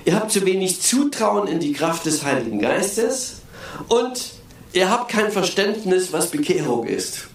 ihr 0.04 0.14
habt 0.14 0.30
zu 0.30 0.44
wenig 0.46 0.80
Zutrauen 0.80 1.48
in 1.48 1.60
die 1.60 1.72
Kraft 1.72 2.06
des 2.06 2.24
Heiligen 2.24 2.60
Geistes 2.60 3.42
und 3.88 4.32
ihr 4.72 4.90
habt 4.90 5.10
kein 5.10 5.30
Verständnis, 5.32 6.12
was 6.12 6.28
Bekehrung 6.28 6.86
ist. 6.86 7.28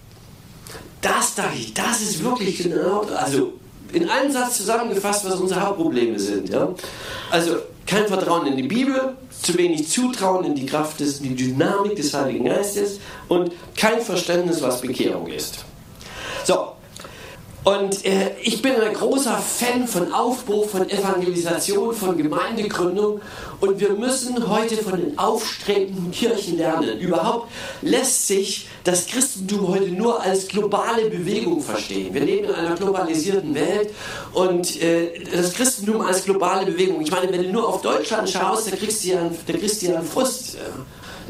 Das 1.01 1.35
dachte 1.35 1.57
ich, 1.57 1.73
das 1.73 2.01
ist 2.01 2.23
wirklich 2.23 2.59
genau, 2.59 3.01
also 3.15 3.53
in 3.93 4.09
einem 4.09 4.31
Satz 4.31 4.57
zusammengefasst, 4.57 5.25
was 5.25 5.39
unsere 5.39 5.61
Hauptprobleme 5.61 6.19
sind. 6.19 6.49
Ja? 6.49 6.69
Also 7.29 7.57
kein 7.85 8.07
Vertrauen 8.07 8.47
in 8.47 8.57
die 8.57 8.63
Bibel, 8.63 9.15
zu 9.41 9.57
wenig 9.57 9.89
Zutrauen 9.89 10.45
in 10.45 10.55
die 10.55 10.65
Kraft 10.65 10.99
des, 10.99 11.21
die 11.21 11.35
Dynamik 11.35 11.95
des 11.95 12.13
Heiligen 12.13 12.45
Geistes 12.45 12.99
und 13.27 13.51
kein 13.75 14.01
Verständnis, 14.01 14.61
was 14.61 14.81
Bekehrung 14.81 15.27
ist. 15.27 15.65
So, 16.43 16.73
Und 17.63 18.05
äh, 18.05 18.31
ich 18.41 18.63
bin 18.63 18.73
ein 18.75 18.93
großer 18.93 19.37
Fan 19.37 19.87
von 19.87 20.11
Aufbruch, 20.11 20.69
von 20.69 20.89
Evangelisation, 20.89 21.93
von 21.93 22.17
Gemeindegründung. 22.17 23.21
Und 23.59 23.79
wir 23.79 23.91
müssen 23.91 24.49
heute 24.49 24.77
von 24.77 24.99
den 24.99 25.19
aufstrebenden 25.19 26.09
Kirchen 26.09 26.57
lernen. 26.57 26.97
Überhaupt 26.99 27.51
lässt 27.83 28.27
sich 28.27 28.67
das 28.83 29.05
Christentum 29.05 29.67
heute 29.67 29.89
nur 29.89 30.19
als 30.21 30.47
globale 30.47 31.07
Bewegung 31.11 31.61
verstehen. 31.61 32.11
Wir 32.15 32.21
leben 32.21 32.49
in 32.49 32.55
einer 32.55 32.75
globalisierten 32.75 33.53
Welt 33.53 33.91
und 34.33 34.81
äh, 34.81 35.23
das 35.31 35.53
Christentum 35.53 36.01
als 36.01 36.23
globale 36.23 36.65
Bewegung. 36.65 37.01
Ich 37.01 37.11
meine, 37.11 37.31
wenn 37.31 37.43
du 37.43 37.51
nur 37.51 37.69
auf 37.69 37.83
Deutschland 37.83 38.27
schaust, 38.27 38.71
da 38.71 38.75
kriegst 38.75 39.03
du 39.03 39.09
ja, 39.09 39.29
da 39.45 39.53
kriegst 39.53 39.83
du 39.83 39.85
ja 39.85 39.99
einen 39.99 40.07
Frust. 40.07 40.55
Ja. 40.55 40.61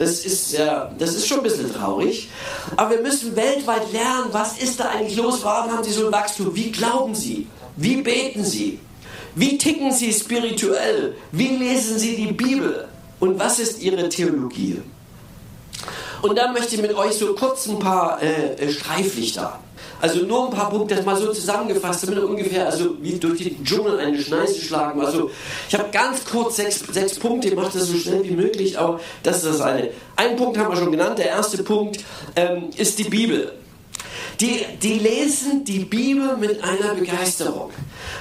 Das 0.02 0.26
ist, 0.26 0.54
ja, 0.54 0.92
das 0.98 1.14
ist 1.14 1.28
schon 1.28 1.42
ein 1.42 1.44
bisschen 1.44 1.72
traurig. 1.72 2.28
Aber 2.76 2.90
wir 2.90 3.02
müssen 3.02 3.36
weltweit 3.36 3.94
lernen, 3.94 4.30
was 4.32 4.58
ist 4.58 4.80
da 4.80 4.86
eigentlich 4.86 5.16
los? 5.16 5.44
Warum 5.44 5.72
haben 5.72 5.84
Sie 5.84 5.92
so 5.92 6.08
ein 6.08 6.12
Wachstum? 6.12 6.56
Wie 6.56 6.72
glauben 6.72 7.14
Sie? 7.14 7.46
Wie 7.76 8.02
beten 8.02 8.44
Sie? 8.44 8.80
Wie 9.36 9.60
ticken 9.60 9.92
Sie 9.92 10.12
spirituell? 10.12 11.14
Wie 11.32 11.50
lesen 11.50 12.00
Sie 12.00 12.16
die 12.16 12.32
Bibel? 12.34 12.88
Und 13.20 13.38
was 13.38 13.60
ist 13.60 13.80
Ihre 13.80 14.10
Theologie? 14.10 14.82
Und 16.22 16.38
dann 16.38 16.54
möchte 16.54 16.76
ich 16.76 16.82
mit 16.82 16.94
euch 16.94 17.14
so 17.14 17.34
kurz 17.34 17.68
ein 17.68 17.80
paar 17.80 18.22
äh, 18.22 18.72
Streiflichter 18.72 19.60
also 20.02 20.26
nur 20.26 20.48
ein 20.48 20.52
paar 20.52 20.70
Punkte, 20.70 20.96
das 20.96 21.06
mal 21.06 21.16
so 21.16 21.32
zusammengefasst, 21.32 22.08
damit 22.08 22.24
ungefähr, 22.24 22.66
also 22.66 22.96
wie 23.02 23.20
durch 23.20 23.44
den 23.44 23.64
Dschungel 23.64 24.00
eine 24.00 24.20
Schneise 24.20 24.60
schlagen. 24.60 25.00
Also 25.00 25.30
ich 25.70 25.76
habe 25.76 25.90
ganz 25.92 26.26
kurz 26.26 26.56
sechs, 26.56 26.80
sechs 26.92 27.20
Punkte, 27.20 27.50
ich 27.50 27.56
mache 27.56 27.78
das 27.78 27.88
so 27.88 27.98
schnell 27.98 28.24
wie 28.24 28.32
möglich, 28.32 28.78
aber 28.80 29.00
das 29.22 29.38
ist 29.38 29.46
das 29.46 29.62
eine. 29.62 29.90
Ein 30.16 30.36
Punkt 30.36 30.58
haben 30.58 30.74
wir 30.74 30.78
schon 30.78 30.92
genannt, 30.92 31.20
der 31.20 31.28
erste 31.28 31.62
Punkt 31.64 32.04
ähm, 32.36 32.70
ist 32.78 32.98
die 32.98 33.06
Bibel. 33.06 33.54
Die, 34.40 34.66
die 34.82 34.98
lesen 34.98 35.64
die 35.66 35.80
Bibel 35.80 36.36
mit 36.38 36.64
einer 36.64 36.96
Begeisterung. 36.96 37.70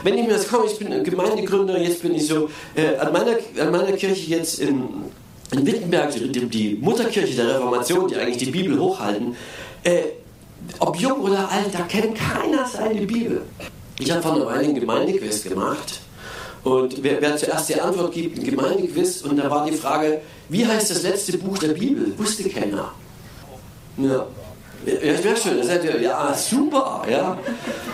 Wenn 0.03 0.19
ich 0.19 0.27
mir 0.27 0.35
das 0.35 0.49
komme, 0.49 0.67
ich 0.67 0.79
bin 0.79 0.93
ein 0.93 1.03
Gemeindegründer, 1.03 1.81
jetzt 1.81 2.03
bin 2.03 2.15
ich 2.15 2.27
so 2.27 2.51
äh, 2.75 2.97
an, 2.97 3.11
meiner, 3.11 3.39
an 3.59 3.71
meiner 3.71 3.93
Kirche 3.93 4.29
jetzt 4.29 4.59
in, 4.59 5.07
in 5.53 5.67
Wittenberg, 5.67 6.13
die, 6.13 6.47
die 6.49 6.79
Mutterkirche 6.81 7.35
der 7.35 7.57
Reformation, 7.57 8.09
die 8.09 8.17
eigentlich 8.17 8.39
die 8.39 8.51
Bibel 8.51 8.79
hochhalten, 8.79 9.37
äh, 9.83 10.03
ob 10.79 10.97
jung 10.97 11.21
oder 11.21 11.51
alt, 11.51 11.73
da 11.73 11.83
kennt 11.83 12.17
keiner 12.17 12.67
seine 12.67 13.01
Bibel. 13.07 13.43
Ich 13.99 14.11
habe 14.11 14.23
vor 14.23 14.35
einer 14.35 14.47
Weile 14.47 14.65
einen 14.65 14.75
Gemeindequiz 14.75 15.43
gemacht. 15.45 16.01
Und 16.63 17.03
wer, 17.03 17.21
wer, 17.21 17.37
zuerst 17.37 17.69
die 17.71 17.81
Antwort 17.81 18.13
gibt, 18.13 18.39
ein 18.39 18.45
Gemeindequiz. 18.45 19.23
Und 19.23 19.39
da 19.39 19.51
war 19.51 19.67
die 19.67 19.77
Frage, 19.77 20.21
wie 20.49 20.67
heißt 20.67 20.91
das 20.91 21.03
letzte 21.03 21.39
Buch 21.39 21.59
der 21.59 21.69
Bibel? 21.69 22.13
Wusste 22.19 22.49
keiner. 22.49 22.93
Ja. 23.97 24.27
Ja, 24.87 24.95
ich 24.95 25.25
merke 25.25 25.41
schon, 25.41 25.59
das 25.59 25.85
ihr, 25.85 26.01
ja, 26.01 26.33
super, 26.35 27.03
ja. 27.11 27.39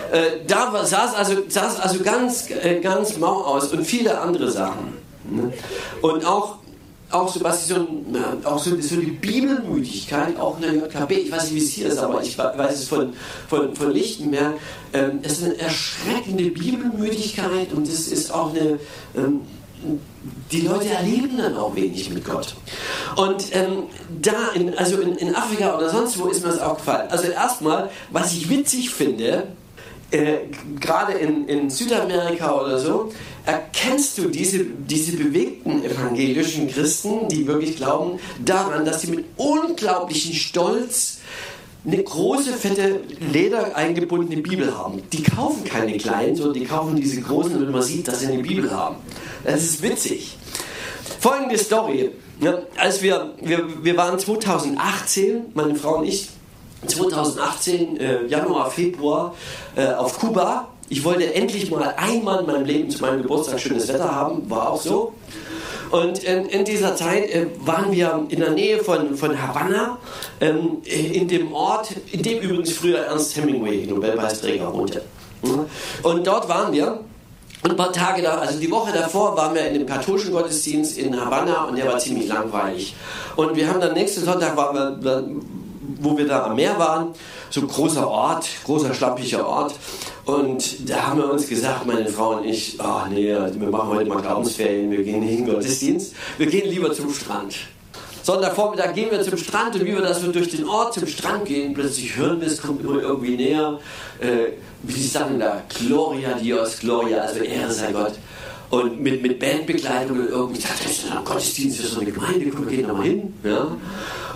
Äh, 0.09 0.45
da 0.47 0.71
war, 0.71 0.85
saß, 0.85 1.15
also, 1.15 1.33
saß 1.45 1.81
also 1.81 2.01
ganz, 2.01 2.49
äh, 2.49 2.79
ganz 2.79 3.17
mau 3.17 3.43
aus 3.43 3.73
und 3.73 3.85
viele 3.85 4.17
andere 4.17 4.49
Sachen. 4.49 4.93
Ne? 5.29 5.51
Und 6.01 6.25
auch 6.25 6.59
auch 7.09 7.33
so, 7.33 7.41
was 7.43 7.67
so, 7.67 7.87
auch 8.43 8.59
so, 8.59 8.79
so 8.81 8.95
die 8.97 9.11
Bibelmüdigkeit, 9.11 10.37
auch 10.39 10.57
in 10.57 10.63
der 10.63 10.73
JKB, 10.73 11.11
ich 11.11 11.31
weiß 11.31 11.51
nicht, 11.51 11.55
wie 11.55 11.65
es 11.65 11.71
hier 11.71 11.87
ist, 11.87 11.99
aber 11.99 12.21
ich 12.21 12.37
weiß 12.37 12.79
es 12.79 12.87
von, 12.87 13.13
von, 13.47 13.75
von 13.75 13.91
Lichtenberg, 13.91 14.55
ähm, 14.93 15.19
es 15.23 15.39
ist 15.39 15.45
eine 15.45 15.57
erschreckende 15.59 16.49
Bibelmüdigkeit 16.51 17.71
und 17.73 17.87
es 17.87 18.09
ist 18.09 18.33
auch 18.33 18.49
eine, 18.49 18.79
ähm, 19.15 19.41
die 20.51 20.61
Leute 20.61 20.89
erleben 20.89 21.37
dann 21.37 21.55
auch 21.55 21.75
wenig 21.75 22.09
mit 22.09 22.25
Gott. 22.25 22.55
Und 23.15 23.55
ähm, 23.55 23.83
da, 24.21 24.49
in, 24.53 24.77
also 24.77 24.99
in, 24.99 25.15
in 25.15 25.35
Afrika 25.35 25.77
oder 25.77 25.89
sonst 25.89 26.19
wo 26.19 26.27
ist 26.27 26.43
mir 26.43 26.49
das 26.49 26.59
auch 26.59 26.77
gefallen. 26.77 27.07
Also 27.09 27.29
erstmal, 27.29 27.89
was 28.11 28.33
ich 28.33 28.49
witzig 28.49 28.89
finde, 28.89 29.47
äh, 30.11 30.37
gerade 30.79 31.13
in, 31.13 31.47
in 31.47 31.69
Südamerika 31.69 32.53
oder 32.53 32.79
so, 32.79 33.11
erkennst 33.47 34.17
du 34.17 34.27
diese, 34.27 34.65
diese 34.65 35.15
bewegten 35.15 35.83
evangelischen 35.83 36.67
Christen, 36.67 37.29
die 37.29 37.47
wirklich 37.47 37.77
glauben, 37.77 38.19
daran, 38.43 38.83
dass 38.83 39.01
sie 39.01 39.11
mit 39.11 39.25
unglaublichem 39.37 40.33
Stolz 40.33 41.19
eine 41.85 42.03
große, 42.03 42.51
fette, 42.53 42.99
leder 43.31 43.73
eingebundene 43.75 44.41
Bibel 44.41 44.77
haben. 44.77 45.01
Die 45.13 45.23
kaufen 45.23 45.63
keine 45.63 45.97
kleinen, 45.97 46.35
sondern 46.35 46.55
die 46.55 46.65
kaufen 46.65 46.97
diese 46.97 47.21
großen, 47.21 47.53
damit 47.53 47.71
man 47.71 47.81
sieht, 47.81 48.09
dass 48.09 48.19
sie 48.19 48.27
eine 48.27 48.43
Bibel 48.43 48.69
haben. 48.69 48.97
Das 49.45 49.63
ist 49.63 49.81
witzig. 49.81 50.35
Folgende 51.21 51.57
Story. 51.57 52.11
Ja, 52.41 52.59
als 52.75 53.01
wir, 53.01 53.33
wir, 53.41 53.65
wir 53.81 53.95
waren 53.95 54.19
2018, 54.19 55.45
meine 55.53 55.75
Frau 55.75 55.99
und 55.99 56.03
ich, 56.03 56.27
2018, 56.85 57.97
äh, 57.97 58.25
Januar, 58.27 58.69
Februar, 58.69 59.33
äh, 59.77 59.85
auf 59.87 60.19
Kuba. 60.19 60.67
Ich 60.89 61.03
wollte 61.03 61.33
endlich 61.33 61.69
mal 61.69 61.93
einmal 61.97 62.41
in 62.41 62.47
meinem 62.47 62.65
Leben 62.65 62.89
zu 62.89 63.01
meinem 63.01 63.21
Geburtstag 63.21 63.59
schönes 63.59 63.87
Wetter 63.87 64.13
haben, 64.13 64.49
war 64.49 64.71
auch 64.71 64.81
so. 64.81 65.13
Und 65.91 66.23
in, 66.23 66.45
in 66.47 66.65
dieser 66.65 66.95
Zeit 66.95 67.29
äh, 67.29 67.47
waren 67.59 67.91
wir 67.91 68.25
in 68.29 68.39
der 68.39 68.51
Nähe 68.51 68.79
von, 68.79 69.15
von 69.15 69.41
Havanna, 69.41 69.97
ähm, 70.41 70.77
in 70.83 71.27
dem 71.27 71.53
Ort, 71.53 71.91
in 72.11 72.21
dem 72.21 72.39
übrigens 72.39 72.73
früher 72.73 72.99
Ernst 72.99 73.35
Hemingway, 73.37 73.85
Nobelpreisträger, 73.85 74.73
wohnte. 74.73 75.03
Und 76.03 76.27
dort 76.27 76.49
waren 76.49 76.73
wir. 76.73 76.99
Und 77.63 77.71
ein 77.71 77.77
paar 77.77 77.91
Tage 77.91 78.21
da, 78.21 78.37
also 78.37 78.59
die 78.59 78.69
Woche 78.69 78.93
davor, 78.93 79.35
waren 79.35 79.55
wir 79.55 79.67
in 79.67 79.73
dem 79.73 79.85
katholischen 79.87 80.31
Gottesdienst 80.31 80.97
in 80.97 81.19
Havanna 81.19 81.65
und 81.65 81.77
der 81.77 81.87
war 81.87 81.97
ziemlich 81.97 82.27
langweilig. 82.27 82.95
Und 83.35 83.55
wir 83.55 83.67
haben 83.67 83.81
dann 83.81 83.93
nächsten 83.93 84.23
Sonntag, 84.23 84.55
waren 84.55 85.03
wir, 85.03 85.27
wo 86.01 86.17
wir 86.17 86.27
da 86.27 86.45
am 86.45 86.55
Meer 86.55 86.77
waren, 86.79 87.09
so 87.49 87.61
großer 87.61 88.07
Ort, 88.07 88.47
großer 88.65 88.93
schlampiger 88.93 89.47
Ort. 89.47 89.73
Und 90.25 90.89
da 90.89 91.07
haben 91.07 91.19
wir 91.19 91.31
uns 91.31 91.47
gesagt, 91.47 91.85
meine 91.85 92.07
Frau 92.07 92.37
und 92.37 92.45
ich, 92.45 92.77
oh 92.79 93.07
nee, 93.09 93.33
wir 93.33 93.69
machen 93.69 93.89
heute 93.89 94.09
mal 94.09 94.21
Glaubensferien, 94.21 94.91
wir 94.91 95.03
gehen 95.03 95.21
nicht 95.21 95.39
in 95.39 95.45
Gottesdienst, 95.45 96.13
wir 96.37 96.47
gehen 96.47 96.69
lieber 96.69 96.91
zum 96.93 97.13
Strand. 97.13 97.55
Sonntagvormittag 98.27 98.93
gehen 98.93 99.09
wir 99.09 99.21
zum 99.21 99.37
Strand 99.37 99.75
und 99.75 99.85
wie 99.85 99.93
wir 99.93 100.01
das 100.01 100.19
so 100.19 100.29
durch 100.33 100.49
den 100.49 100.67
Ort 100.67 100.93
zum 100.93 101.07
Strand 101.07 101.45
gehen, 101.45 101.73
plötzlich 101.73 102.17
hören 102.17 102.41
wir, 102.41 102.47
es 102.47 102.61
kommt 102.61 102.83
immer 102.83 103.01
irgendwie 103.01 103.37
näher, 103.37 103.79
äh, 104.19 104.51
wie 104.83 104.91
sie 104.91 105.07
sagen 105.07 105.39
da, 105.39 105.63
Gloria 105.79 106.33
Dios, 106.33 106.79
Gloria, 106.79 107.19
also 107.19 107.39
Ehre 107.39 107.71
sei 107.71 107.93
Gott. 107.93 108.15
Und 108.69 108.99
mit, 108.99 109.21
mit 109.21 109.39
Bandbegleitung 109.39 110.19
und 110.19 110.27
irgendwie, 110.27 110.59
ich 110.59 110.65
dachte, 110.65 110.83
das 110.83 110.91
ist 110.91 111.09
ein 111.09 111.23
Gottesdienst 111.23 111.79
für 111.79 111.87
so 111.87 112.01
eine 112.01 112.11
Gemeinde, 112.11 112.49
komm, 112.49 112.69
wir 112.69 112.75
gehen 112.75 112.87
da 112.87 112.93
mal 112.93 113.05
hin. 113.05 113.33
Ja? 113.45 113.77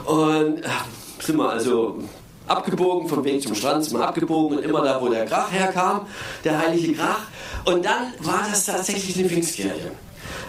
Und 0.05 0.61
ach, 0.65 0.85
sind 1.21 1.37
wir 1.37 1.49
also 1.49 1.99
abgebogen, 2.47 3.07
vom 3.07 3.23
Weg 3.23 3.41
zum 3.41 3.55
Strand 3.55 3.83
sind 3.83 3.97
wir 3.97 4.07
abgebogen 4.07 4.57
und 4.57 4.63
immer 4.63 4.83
da, 4.83 5.01
wo 5.01 5.09
der 5.09 5.25
Krach 5.25 5.51
herkam, 5.51 6.07
der 6.43 6.57
heilige 6.57 6.93
Krach. 6.93 7.27
Und 7.65 7.85
dann 7.85 8.13
war 8.19 8.45
das 8.49 8.65
tatsächlich 8.65 9.17
eine 9.17 9.29
Pfingstkirche. 9.29 9.91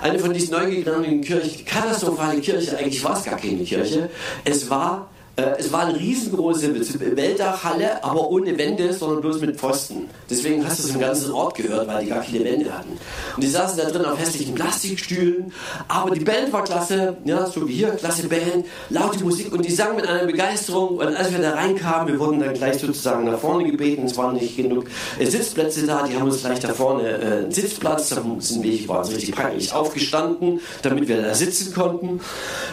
Eine 0.01 0.19
von 0.19 0.33
diesen 0.33 0.53
neu 0.53 0.69
gegründeten 0.69 1.21
Kirchen, 1.21 1.65
katastrophale 1.65 2.41
Kirche, 2.41 2.77
eigentlich 2.77 3.05
war 3.05 3.17
es 3.17 3.25
gar 3.25 3.37
keine 3.37 3.63
Kirche. 3.63 4.11
Es 4.45 4.69
war 4.69 5.09
es 5.35 5.73
war 5.73 5.87
eine 5.87 5.99
riesengroße 5.99 6.75
Weltdachhalle, 7.17 8.05
aber 8.05 8.29
ohne 8.29 8.59
Wände, 8.59 8.93
sondern 8.93 9.23
bloß 9.23 9.41
mit 9.41 9.57
Pfosten. 9.57 10.09
Deswegen 10.29 10.65
hast 10.67 10.81
du 10.81 10.89
es 10.89 10.95
im 10.95 11.01
ganzen 11.01 11.33
Ort 11.33 11.55
gehört, 11.55 11.89
weil 11.89 12.05
die 12.05 12.11
gar 12.11 12.23
keine 12.23 12.45
Wände 12.45 12.73
hatten. 12.73 12.99
Und 13.35 13.43
die 13.43 13.49
saßen 13.49 13.79
da 13.79 13.91
drin 13.91 14.05
auf 14.05 14.19
hässlichen 14.19 14.55
Plastikstühlen, 14.55 15.51
aber 15.89 16.15
die 16.15 16.25
Band 16.25 16.53
war 16.53 16.65
klasse, 16.65 17.17
ja, 17.25 17.47
so 17.47 17.67
wie 17.67 17.73
hier, 17.73 17.91
klasse 17.93 18.29
Band, 18.29 18.67
laute 18.91 19.25
Musik 19.25 19.53
und 19.53 19.65
die 19.65 19.73
sangen 19.73 19.97
mit 19.97 20.07
einer 20.07 20.27
Begeisterung. 20.27 20.99
Und 20.99 21.17
als 21.17 21.33
wir 21.33 21.39
da 21.39 21.53
reinkamen, 21.55 22.13
wir 22.13 22.21
wurden 22.21 22.41
dann 22.41 22.53
gleich 22.53 22.79
sozusagen 22.79 23.25
nach 23.25 23.39
vorne 23.39 23.71
gebeten, 23.71 24.05
es 24.05 24.17
waren 24.19 24.35
nicht 24.35 24.57
genug 24.57 24.85
äh, 25.19 25.25
Sitzplätze 25.25 25.87
da, 25.87 26.07
die 26.07 26.15
haben 26.15 26.25
uns 26.25 26.43
gleich 26.43 26.61
da 26.61 26.75
vorne 26.75 27.09
äh, 27.09 27.25
einen 27.43 27.53
Sitzplatz, 27.53 28.11
da 28.11 28.23
sind 28.39 28.63
wir, 28.63 28.89
waren 28.89 29.05
so 29.05 29.13
richtig 29.13 29.35
peinlich 29.35 29.73
aufgestanden, 29.73 30.61
damit 30.83 31.09
wir 31.09 31.23
da 31.23 31.35
sitzen 31.35 31.73
konnten. 31.73 32.21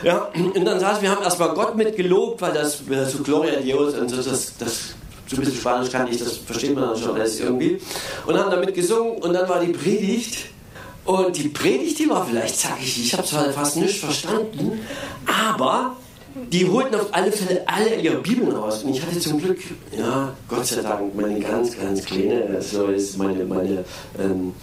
Ja, 0.03 0.29
und 0.35 0.65
dann 0.65 0.79
saßen 0.79 1.01
wir, 1.01 1.11
haben 1.11 1.23
erstmal 1.23 1.53
Gott 1.53 1.77
mitgelobt, 1.77 2.41
weil 2.41 2.53
das 2.61 2.81
äh, 2.89 3.07
zu 3.07 3.23
Gloria 3.23 3.59
Dios 3.59 3.93
und 3.95 4.11
das, 4.11 4.25
das, 4.25 4.57
das 4.57 4.95
so 5.29 5.35
ein 5.35 5.39
bisschen 5.41 5.59
Spanisch 5.59 5.91
kann 5.91 6.07
ich, 6.07 6.17
das 6.17 6.37
versteht 6.37 6.73
man 6.73 6.89
dann 6.89 6.97
schon 6.97 7.15
alles 7.15 7.39
irgendwie. 7.39 7.79
Und 8.25 8.37
haben 8.37 8.49
damit 8.49 8.73
gesungen 8.73 9.17
und 9.21 9.33
dann 9.33 9.47
war 9.47 9.63
die 9.63 9.71
Predigt. 9.71 10.47
Und 11.05 11.35
die 11.37 11.49
Predigt, 11.49 11.99
die 11.99 12.09
war 12.09 12.25
vielleicht 12.25 12.57
zackig. 12.59 12.99
Ich 12.99 13.13
habe 13.13 13.25
zwar 13.25 13.51
fast 13.51 13.77
nichts 13.77 13.97
verstanden, 13.97 14.79
aber 15.25 15.95
die 16.51 16.67
holten 16.67 16.95
auf 16.95 17.07
alle 17.11 17.31
Fälle 17.31 17.63
alle 17.67 17.95
ihre 17.95 18.17
Bibeln 18.17 18.51
raus. 18.51 18.83
Und 18.83 18.91
ich 18.91 19.01
hatte 19.01 19.19
zum 19.19 19.39
Glück, 19.39 19.59
ja, 19.97 20.33
Gott 20.47 20.65
sei 20.65 20.81
Dank, 20.81 21.15
meine 21.15 21.39
ganz, 21.39 21.77
ganz 21.77 22.03
kleine, 22.05 22.61
so 22.61 22.87
ist 22.87 23.17
meine, 23.17 23.43
meine 23.45 23.85
ähm, 24.19 24.53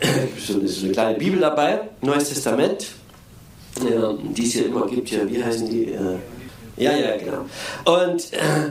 so, 0.38 0.54
eine 0.54 0.92
kleine 0.92 1.18
Bibel 1.18 1.40
dabei, 1.40 1.82
Neues 2.00 2.28
Testament, 2.28 2.86
ja, 3.88 4.12
die 4.12 4.44
es 4.44 4.54
ja 4.54 4.62
immer 4.62 4.86
gibt, 4.86 5.10
ja, 5.10 5.28
wie 5.28 5.42
heißen 5.42 5.68
die? 5.68 5.92
Äh, 5.92 6.18
ja, 6.76 6.92
ja, 6.92 7.16
genau. 7.16 7.46
Und, 7.84 8.32
äh, 8.32 8.70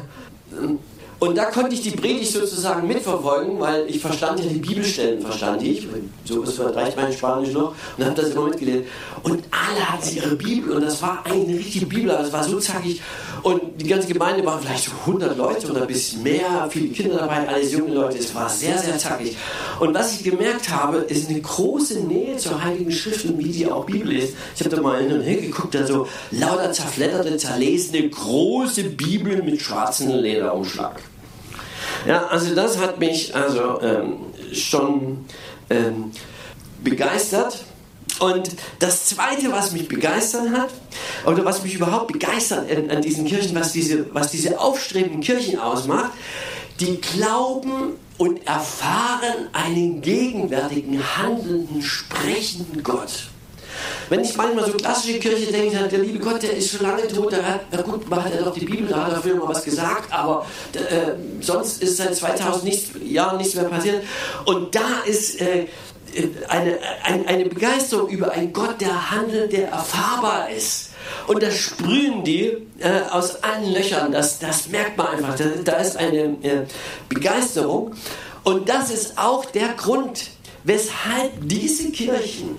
Und 1.20 1.38
da 1.38 1.46
konnte 1.46 1.76
ich 1.76 1.82
die 1.82 1.92
Predigt 1.92 2.32
sozusagen 2.32 2.88
mitverfolgen, 2.88 3.60
weil 3.60 3.86
ich 3.90 4.00
verstand 4.00 4.40
ja 4.40 4.46
die 4.46 4.60
Bibelstellen, 4.60 5.22
verstand 5.22 5.62
ich. 5.64 5.86
So 6.24 6.42
was 6.46 6.58
reicht 6.76 6.96
mein 6.96 7.12
Spanisch 7.12 7.52
noch 7.52 7.76
und 7.98 8.06
habe 8.06 8.16
das 8.22 8.30
immer 8.30 8.46
mitgelesen. 8.46 8.84
Und 9.24 9.44
alle 9.52 9.92
hatten 9.92 10.16
ihre 10.16 10.36
Bibel 10.36 10.72
und 10.72 10.82
das 10.82 11.02
war 11.02 11.26
eine 11.26 11.54
richtige 11.54 11.88
Bibel, 11.88 12.12
aber 12.12 12.26
es 12.26 12.32
war 12.32 12.44
so 12.46 12.58
zackig. 12.60 13.02
Und 13.44 13.62
die 13.82 13.88
ganze 13.88 14.08
Gemeinde 14.08 14.46
waren 14.46 14.62
vielleicht 14.62 14.86
so 14.86 14.92
100 15.06 15.38
Leute 15.38 15.70
oder 15.70 15.82
ein 15.82 15.88
bisschen 15.88 16.24
mehr, 16.24 16.68
viele 16.70 16.88
Kinder 16.90 17.18
dabei, 17.18 17.48
alles 17.48 17.74
junge 17.74 17.94
Leute. 17.94 18.18
Es 18.18 18.34
war 18.34 18.48
sehr, 18.48 18.78
sehr 18.78 18.98
zackig. 18.98 19.36
Und 19.80 19.94
was 19.94 20.16
ich 20.16 20.24
gemerkt 20.24 20.70
habe, 20.70 20.98
ist 21.00 21.30
eine 21.30 21.42
große 21.42 22.00
Nähe 22.02 22.38
zur 22.38 22.64
Heiligen 22.64 22.92
Schrift 22.92 23.26
und 23.26 23.38
wie 23.40 23.50
die 23.50 23.70
auch 23.70 23.86
Bibel 23.86 24.14
ist. 24.14 24.36
Ich 24.56 24.62
habe 24.62 24.74
da 24.74 24.82
mal 24.82 25.02
hin 25.02 25.12
und 25.12 25.22
her 25.22 25.42
geguckt, 25.42 25.76
da 25.76 25.86
so 25.86 26.08
lauter 26.32 26.72
zerfledderte, 26.72 27.36
zerlesene, 27.36 28.10
große 28.10 28.84
Bibel 28.84 29.44
mit 29.44 29.62
schwarzem 29.62 30.12
Lederumschlag. 30.12 31.02
Ja, 32.06 32.28
also 32.28 32.56
das 32.56 32.78
hat 32.78 33.00
mich 33.00 33.36
also 33.36 33.82
ähm, 33.82 34.18
schon 34.54 35.26
ähm, 35.70 36.12
begeistert. 36.84 37.64
Und 38.20 38.50
das 38.80 39.06
Zweite, 39.06 39.52
was 39.52 39.72
mich 39.72 39.88
begeistert 39.88 40.50
hat, 40.52 40.70
oder 41.26 41.46
was 41.46 41.64
mich 41.64 41.76
überhaupt 41.76 42.12
begeistert 42.12 42.70
an, 42.70 42.90
an 42.90 43.02
diesen 43.02 43.26
Kirchen, 43.26 43.56
was 43.56 43.72
diese, 43.72 44.14
was 44.14 44.32
diese 44.32 44.60
aufstrebenden 44.60 45.22
Kirchen 45.22 45.60
ausmacht, 45.60 46.12
die 46.80 47.00
glauben 47.00 47.94
und 48.18 48.46
erfahren 48.46 49.48
einen 49.54 50.02
gegenwärtigen, 50.02 51.02
handelnden, 51.18 51.82
sprechenden 51.82 52.84
Gott. 52.84 53.30
Wenn 54.10 54.22
ich 54.22 54.36
manchmal 54.36 54.66
so 54.66 54.74
klassische 54.74 55.20
Kirche 55.20 55.52
denke, 55.52 55.78
der 55.88 56.00
liebe 56.00 56.20
Gott, 56.20 56.42
der 56.42 56.56
ist 56.56 56.72
schon 56.72 56.82
lange 56.82 57.08
tot, 57.08 57.32
der 57.32 57.46
hat, 57.46 57.62
na 57.72 57.82
gut, 57.82 58.10
hat 58.12 58.34
er 58.34 58.44
doch 58.44 58.54
die 58.54 58.66
Bibel, 58.66 58.88
da 58.88 59.06
hat 59.06 59.14
er 59.14 59.22
früher 59.22 59.36
mal 59.36 59.50
was 59.50 59.64
gesagt, 59.64 60.12
aber 60.12 60.46
äh, 60.74 61.14
sonst 61.42 61.82
ist 61.82 61.98
seit 61.98 62.16
2000 62.16 62.64
nichts, 62.64 62.92
Jahren 63.04 63.38
nichts 63.38 63.56
mehr 63.56 63.66
passiert. 63.66 64.04
Und 64.46 64.76
da 64.76 65.02
ist 65.06 65.40
äh, 65.42 65.68
eine, 66.48 66.80
eine, 67.04 67.28
eine 67.28 67.46
Begeisterung 67.46 68.10
über 68.10 68.32
einen 68.32 68.54
Gott, 68.54 68.82
der 68.82 69.12
handelt, 69.12 69.54
der 69.54 69.70
erfahrbar 69.70 70.50
ist. 70.50 70.90
Und 71.28 71.44
das 71.44 71.56
sprühen 71.56 72.24
die 72.24 72.58
äh, 72.80 73.02
aus 73.12 73.44
allen 73.44 73.72
Löchern, 73.74 74.12
das, 74.12 74.40
das 74.40 74.68
merkt 74.68 74.98
man 74.98 75.08
einfach. 75.08 75.36
Da, 75.36 75.46
da 75.64 75.74
ist 75.78 75.98
eine 75.98 76.38
äh, 76.44 76.66
Begeisterung. 77.08 77.94
Und 78.44 78.70
das 78.70 78.90
ist 78.90 79.18
auch 79.18 79.46
der 79.46 79.70
Grund, 79.70 80.32
weshalb 80.64 81.32
diese 81.42 81.92
Kirchen 81.92 82.58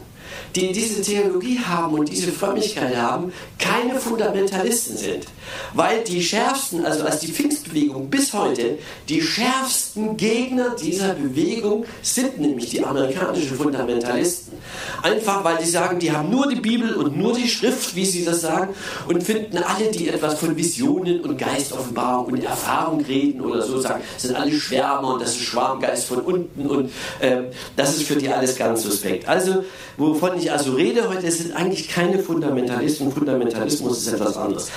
die 0.55 0.73
diese 0.73 1.03
Theologie 1.03 1.59
haben 1.59 1.95
und 1.95 2.09
diese 2.09 2.33
Frömmigkeit 2.33 2.97
haben, 2.97 3.33
keine 3.59 3.99
Fundamentalisten 3.99 4.97
sind. 4.97 5.27
Weil 5.75 6.03
die 6.05 6.23
schärfsten, 6.23 6.85
also 6.85 7.05
als 7.05 7.21
die 7.21 7.33
Pfingstbewegung 7.33 8.09
bis 8.09 8.33
heute, 8.33 8.79
die 9.09 9.23
schärfsten 9.23 10.17
Gegner 10.17 10.77
dieser 10.81 11.15
Bewegung 11.15 11.85
sind 12.03 12.39
nämlich 12.39 12.71
die 12.71 12.85
amerikanischen 12.85 13.57
Fundamentalisten. 13.57 14.55
Einfach 15.03 15.45
weil 15.45 15.61
sie 15.61 15.71
sagen, 15.71 15.99
die 15.99 16.13
haben 16.13 16.31
nur 16.31 16.49
die 16.49 16.61
Bibel 16.61 16.95
und 16.95 17.17
nur 17.17 17.35
die 17.35 17.49
Schrift, 17.49 17.95
wie 17.95 18.05
sie 18.05 18.25
das 18.25 18.41
sagen, 18.41 18.75
und 19.09 19.23
finden 19.23 19.59
alle, 19.59 19.91
die 19.91 20.09
etwas 20.09 20.39
von 20.39 20.57
Visionen 20.57 21.21
und 21.21 21.37
Geistoffenbarung 21.37 22.33
und 22.33 22.45
Erfahrung 22.45 23.01
reden 23.05 23.41
oder 23.41 23.63
so 23.63 23.81
sagen, 23.81 24.03
sind 24.17 24.37
alle 24.37 24.53
Schwärmer 24.53 25.15
und 25.15 25.23
das 25.23 25.31
ist 25.31 25.43
Schwarmgeist 25.43 26.07
von 26.07 26.21
unten 26.21 26.67
und 26.67 26.91
äh, 27.21 27.43
das 27.77 27.97
ist 27.97 28.07
für 28.07 28.17
die 28.17 28.29
alles 28.29 28.57
ganz 28.57 28.83
suspekt. 28.83 29.29
Also, 29.29 29.65
wovon 29.97 30.39
ich 30.41 30.53
also 30.53 30.73
rede 30.73 31.09
heute, 31.09 31.31
sind 31.31 31.55
eigentlich 31.55 31.89
keine 31.89 32.19
Fundamentalisten. 32.19 33.13
Fundamentalismus 33.13 33.99
ist 33.99 34.13
etwas 34.15 34.37
anderes. 34.37 34.71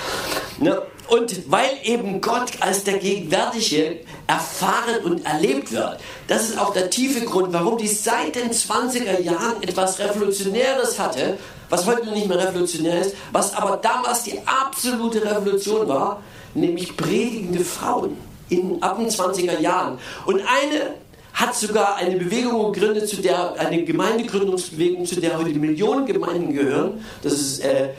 Ne? 0.59 0.81
Und 1.09 1.51
weil 1.51 1.69
eben 1.83 2.21
Gott 2.21 2.51
als 2.59 2.83
der 2.83 2.97
Gegenwärtige 2.97 3.99
erfahren 4.27 5.03
und 5.03 5.25
erlebt 5.25 5.71
wird, 5.71 5.99
das 6.27 6.49
ist 6.49 6.59
auch 6.59 6.73
der 6.73 6.89
tiefe 6.89 7.25
Grund, 7.25 7.53
warum 7.53 7.77
die 7.77 7.87
seit 7.87 8.35
den 8.35 8.51
20er 8.51 9.21
Jahren 9.21 9.61
etwas 9.61 9.99
Revolutionäres 9.99 10.97
hatte, 10.97 11.37
was 11.69 11.85
heute 11.85 12.09
nicht 12.11 12.27
mehr 12.27 12.47
revolutionär 12.47 13.01
ist, 13.01 13.15
was 13.31 13.53
aber 13.53 13.77
damals 13.77 14.23
die 14.23 14.39
absolute 14.45 15.23
Revolution 15.23 15.87
war, 15.87 16.21
nämlich 16.53 16.95
predigende 16.95 17.63
Frauen 17.63 18.17
in 18.49 18.81
ab 18.81 18.97
den 18.99 19.09
20er 19.09 19.59
Jahren. 19.59 19.97
Und 20.25 20.41
eine 20.41 20.93
hat 21.33 21.55
sogar 21.55 21.95
eine 21.95 22.15
Bewegung 22.15 22.71
gegründet, 22.71 23.09
zu 23.09 23.21
der, 23.21 23.59
eine 23.59 23.83
Gemeindegründungsbewegung, 23.83 25.05
zu 25.05 25.19
der 25.19 25.37
heute 25.37 25.57
Millionen 25.57 26.05
Gemeinden 26.05 26.53
gehören. 26.53 27.03
Das 27.23 27.33
ist, 27.33 27.59
äh, 27.59 27.89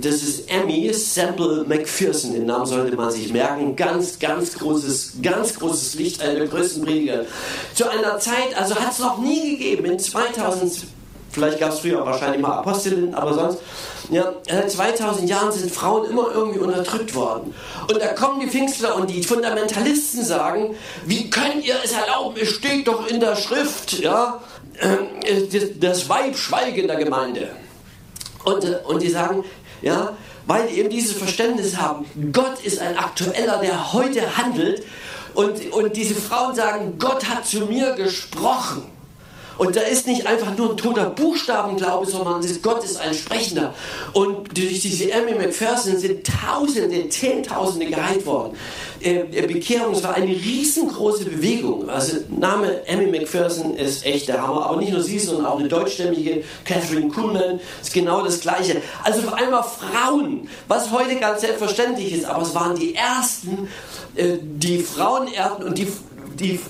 das 0.00 0.14
ist 0.22 0.50
Emmy 0.50 0.92
Sample 0.92 1.64
McPherson, 1.66 2.32
den 2.32 2.46
Namen 2.46 2.66
sollte 2.66 2.96
man 2.96 3.10
sich 3.10 3.32
merken. 3.32 3.74
Ganz, 3.74 4.18
ganz 4.18 4.54
großes, 4.54 5.14
ganz 5.20 5.58
großes 5.58 5.94
Licht, 5.94 6.22
einer 6.22 6.34
der 6.36 6.46
größten 6.46 6.84
Prediger. 6.84 7.24
Zu 7.74 7.90
einer 7.90 8.18
Zeit, 8.18 8.56
also 8.56 8.76
hat 8.76 8.92
es 8.92 9.00
noch 9.00 9.18
nie 9.18 9.56
gegeben, 9.56 9.86
in 9.86 9.98
2000, 9.98 10.86
vielleicht 11.30 11.58
gab 11.58 11.72
es 11.72 11.80
früher 11.80 12.04
wahrscheinlich 12.06 12.40
mal 12.40 12.58
Apostelinnen, 12.58 13.14
aber 13.14 13.34
sonst 13.34 13.58
ja, 14.10 14.32
seit 14.48 14.70
2000 14.70 15.28
Jahren 15.28 15.52
sind 15.52 15.70
Frauen 15.70 16.08
immer 16.08 16.30
irgendwie 16.32 16.60
unterdrückt 16.60 17.14
worden. 17.14 17.54
Und 17.90 18.00
da 18.00 18.08
kommen 18.08 18.40
die 18.40 18.46
Pfingstler 18.46 18.96
und 18.96 19.10
die 19.10 19.22
Fundamentalisten 19.22 20.24
sagen, 20.24 20.76
wie 21.04 21.28
könnt 21.30 21.64
ihr 21.64 21.76
es 21.84 21.92
erlauben? 21.92 22.36
Es 22.40 22.50
steht 22.50 22.86
doch 22.86 23.06
in 23.08 23.20
der 23.20 23.36
Schrift, 23.36 23.98
ja, 23.98 24.40
äh, 24.78 25.70
das 25.80 26.08
Weib 26.08 26.36
schweige 26.36 26.82
in 26.82 26.88
der 26.88 26.96
Gemeinde. 26.96 27.48
Und, 28.44 28.64
äh, 28.64 28.78
und 28.86 29.02
die 29.02 29.10
sagen, 29.10 29.44
ja, 29.82 30.16
weil 30.46 30.68
die 30.68 30.78
eben 30.78 30.90
dieses 30.90 31.16
Verständnis 31.16 31.76
haben, 31.76 32.06
Gott 32.32 32.62
ist 32.62 32.80
ein 32.80 32.96
Aktueller, 32.96 33.58
der 33.58 33.92
heute 33.92 34.36
handelt. 34.36 34.84
Und, 35.34 35.72
und 35.72 35.96
diese 35.96 36.14
Frauen 36.14 36.54
sagen, 36.54 36.98
Gott 36.98 37.28
hat 37.28 37.46
zu 37.46 37.66
mir 37.66 37.92
gesprochen. 37.94 38.84
Und 39.58 39.76
da 39.76 39.80
ist 39.80 40.06
nicht 40.06 40.26
einfach 40.26 40.56
nur 40.56 40.70
ein 40.70 40.76
toter 40.76 41.10
Buchstabenglaube, 41.10 42.06
sondern 42.06 42.44
Gott 42.62 42.84
ist 42.84 43.00
ein 43.00 43.14
Sprechender. 43.14 43.74
Und 44.12 44.56
durch 44.56 44.80
diese 44.80 45.10
Emmy 45.10 45.32
McPherson 45.32 45.96
sind 45.98 46.26
Tausende, 46.26 47.08
Zehntausende 47.08 47.86
geheilt 47.86 48.26
worden. 48.26 48.56
Äh, 49.00 49.24
Bekehrung, 49.46 49.94
es 49.94 50.02
war 50.02 50.14
eine 50.14 50.26
riesengroße 50.26 51.24
Bewegung. 51.24 51.88
Also 51.88 52.18
Name 52.28 52.86
Emmy 52.86 53.06
McPherson 53.06 53.76
ist 53.76 54.04
echt 54.04 54.28
der 54.28 54.46
Hammer. 54.46 54.66
Aber 54.66 54.76
nicht 54.76 54.92
nur 54.92 55.02
sie, 55.02 55.18
sondern 55.18 55.46
auch 55.46 55.58
eine 55.58 55.68
deutschstämmige 55.68 56.44
Catherine 56.64 57.08
Kuhlman 57.08 57.60
ist 57.80 57.92
genau 57.92 58.22
das 58.22 58.40
Gleiche. 58.40 58.82
Also 59.02 59.20
auf 59.20 59.34
einmal 59.34 59.62
Frauen, 59.62 60.48
was 60.68 60.90
heute 60.90 61.16
ganz 61.16 61.40
selbstverständlich 61.40 62.12
ist, 62.12 62.24
aber 62.24 62.42
es 62.42 62.54
waren 62.54 62.76
die 62.76 62.94
ersten, 62.94 63.68
äh, 64.14 64.36
die 64.40 64.78
Frauen 64.78 65.28
ehrten 65.28 65.62
und 65.62 65.78
die, 65.78 65.88
die 66.38 66.60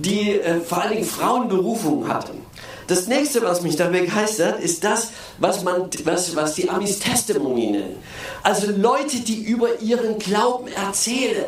die 0.00 0.40
äh, 0.40 0.60
vor 0.60 0.82
allen 0.82 0.92
Dingen 0.92 1.04
Frauenberufung 1.04 2.08
hatten. 2.08 2.42
Das 2.86 3.06
nächste, 3.06 3.42
was 3.42 3.60
mich 3.60 3.76
da 3.76 3.88
begeistert, 3.88 4.60
ist 4.60 4.82
das, 4.82 5.10
was, 5.38 5.62
man, 5.62 5.90
was, 6.04 6.34
was 6.34 6.54
die 6.54 6.70
Amis 6.70 6.98
Testimony 6.98 7.70
nennen. 7.70 7.96
Also 8.42 8.72
Leute, 8.72 9.20
die 9.20 9.42
über 9.42 9.80
ihren 9.80 10.18
Glauben 10.18 10.68
erzählen. 10.68 11.44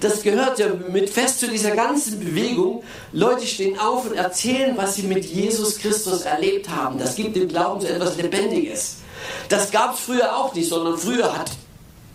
Das 0.00 0.22
gehört 0.22 0.58
ja 0.58 0.68
mit 0.90 1.10
fest 1.10 1.40
zu 1.40 1.48
dieser 1.48 1.72
ganzen 1.72 2.18
Bewegung. 2.20 2.82
Leute 3.12 3.46
stehen 3.46 3.78
auf 3.78 4.06
und 4.06 4.16
erzählen, 4.16 4.76
was 4.76 4.96
sie 4.96 5.02
mit 5.02 5.24
Jesus 5.26 5.78
Christus 5.78 6.22
erlebt 6.22 6.68
haben. 6.70 6.98
Das 6.98 7.14
gibt 7.14 7.36
dem 7.36 7.48
Glauben 7.48 7.80
so 7.82 7.86
etwas 7.86 8.16
Lebendiges. 8.16 8.96
Das 9.50 9.70
gab 9.70 9.94
es 9.94 10.00
früher 10.00 10.36
auch 10.36 10.54
nicht, 10.54 10.68
sondern 10.68 10.96
früher 10.96 11.36
hat, 11.36 11.50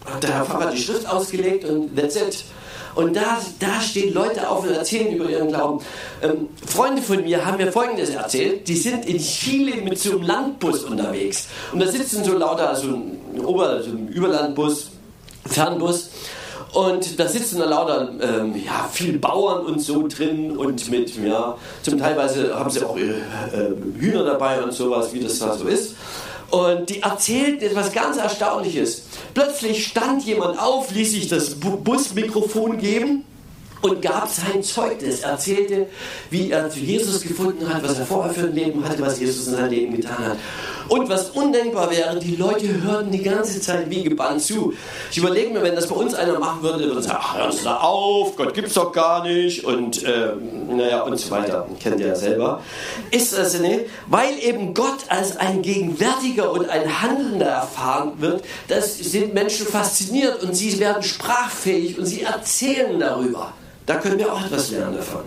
hat 0.06 0.24
der 0.24 0.34
Herr 0.34 0.46
Pfarrer 0.46 0.72
die 0.72 0.82
Schrift 0.82 1.08
ausgelegt 1.08 1.64
und 1.66 1.96
that's 1.96 2.16
it. 2.16 2.44
Und 2.96 3.16
da, 3.16 3.40
da 3.60 3.82
stehen 3.82 4.14
Leute 4.14 4.48
auf 4.50 4.64
und 4.64 4.72
erzählen 4.72 5.14
über 5.16 5.30
ihren 5.30 5.48
Glauben. 5.48 5.84
Ähm, 6.22 6.50
Freunde 6.68 7.02
von 7.02 7.24
mir 7.24 7.46
haben 7.46 7.58
mir 7.58 7.72
Folgendes 7.72 8.10
erzählt. 8.10 8.68
Die 8.68 8.76
sind 8.76 9.06
in 9.06 9.18
Chile 9.18 9.82
mit 9.82 9.98
so 10.00 10.12
einem 10.12 10.24
Landbus 10.24 10.84
unterwegs. 10.84 11.48
Und 11.72 11.82
da 11.82 11.88
sitzen 11.88 12.24
so 12.24 12.38
lauter, 12.38 12.76
so 12.76 12.88
ein, 12.88 13.20
Ober-, 13.44 13.82
so 13.82 13.90
ein 13.90 14.10
Überlandbus, 14.10 14.92
Fernbus. 15.48 16.10
Und 16.74 17.20
da 17.20 17.28
sitzen 17.28 17.60
da 17.60 17.66
lauter 17.66 18.12
ähm, 18.20 18.56
ja, 18.56 18.90
viele 18.92 19.20
Bauern 19.20 19.66
und 19.66 19.80
so 19.80 20.08
drin 20.08 20.58
und 20.58 20.90
mit, 20.90 21.16
ja, 21.24 21.56
zum 21.84 22.00
Teilweise 22.00 22.56
haben 22.58 22.70
sie 22.72 22.84
auch 22.84 22.98
ihre 22.98 23.14
äh, 23.14 24.00
Hühner 24.00 24.24
dabei 24.24 24.62
und 24.62 24.74
sowas, 24.74 25.14
wie 25.14 25.20
das 25.20 25.38
da 25.38 25.56
so 25.56 25.68
ist. 25.68 25.96
Und 26.50 26.90
die 26.90 27.02
erzählten 27.02 27.64
etwas 27.64 27.92
ganz 27.94 28.18
Erstaunliches. 28.18 29.04
Plötzlich 29.34 29.88
stand 29.88 30.24
jemand 30.26 30.60
auf, 30.60 30.92
ließ 30.92 31.12
sich 31.12 31.28
das 31.28 31.56
Busmikrofon 31.56 32.78
geben 32.78 33.24
und 33.82 34.02
gab 34.02 34.30
sein 34.30 34.64
Zeugnis, 34.64 35.22
erzählte, 35.22 35.88
wie 36.30 36.52
er 36.52 36.70
zu 36.70 36.80
Jesus 36.80 37.22
gefunden 37.22 37.72
hat, 37.72 37.84
was 37.84 38.00
er 38.00 38.06
vorher 38.06 38.34
für 38.34 38.48
ein 38.48 38.56
Leben 38.56 38.88
hatte, 38.88 39.02
was 39.02 39.20
Jesus 39.20 39.48
in 39.48 39.54
seinem 39.56 39.70
Leben 39.72 39.96
getan 39.98 40.26
hat. 40.26 40.38
Und 40.88 41.10
was 41.10 41.30
undenkbar 41.32 41.92
wäre, 41.92 42.20
die 42.20 42.36
Leute 42.36 42.82
hörten 42.82 43.12
die 43.12 43.22
ganze 43.22 43.62
Zeit 43.62 43.90
wie 43.90 44.04
gebannt 44.04 44.42
zu. 44.42 44.74
Ich 45.12 45.18
überlege 45.18 45.52
mir, 45.52 45.64
wenn 45.64 45.76
das 45.76 45.88
bei 45.88 45.96
uns 45.96 46.14
einer 46.14 46.40
machen 46.40 46.62
würde, 46.62 46.86
würde 46.86 47.02
sagen, 47.02 47.20
ach, 47.20 47.38
hören 47.38 47.56
da 47.64 47.78
auf, 47.78 48.36
Gott 48.36 48.54
gibt's 48.54 48.74
doch 48.74 48.92
gar 48.92 49.24
nicht 49.24 49.64
und 49.64 50.04
äh, 50.04 50.34
naja 50.70 51.02
und 51.02 51.18
so 51.18 51.32
weiter. 51.32 51.68
Kennt 51.82 52.00
ihr 52.00 52.08
ja 52.08 52.16
selber. 52.16 52.62
Ist 53.12 53.38
das 53.38 53.60
nicht? 53.60 53.86
Weil 54.08 54.38
eben 54.40 54.74
Gott 54.74 55.00
als 55.10 55.38
ein 55.38 55.62
Gegenwärtiger 55.62 56.52
und 56.52 56.70
ein 56.70 57.02
Handelnder 57.02 57.48
erfahren 57.48 58.14
wird, 58.18 58.44
das 58.68 58.98
sind 58.98 59.34
Menschen 59.34 59.66
fasziniert 59.68 60.44
und 60.44 60.54
sie 60.54 60.80
werden 60.80 61.04
sprachfähig 61.04 61.98
und 61.98 62.06
sie 62.06 62.22
erzählen 62.22 63.00
darüber 63.00 63.54
Da 63.86 63.96
können 63.96 64.20
wir 64.20 64.32
auch 64.32 64.44
etwas 64.44 64.72
lernen 64.72 64.98
davon. 64.98 65.24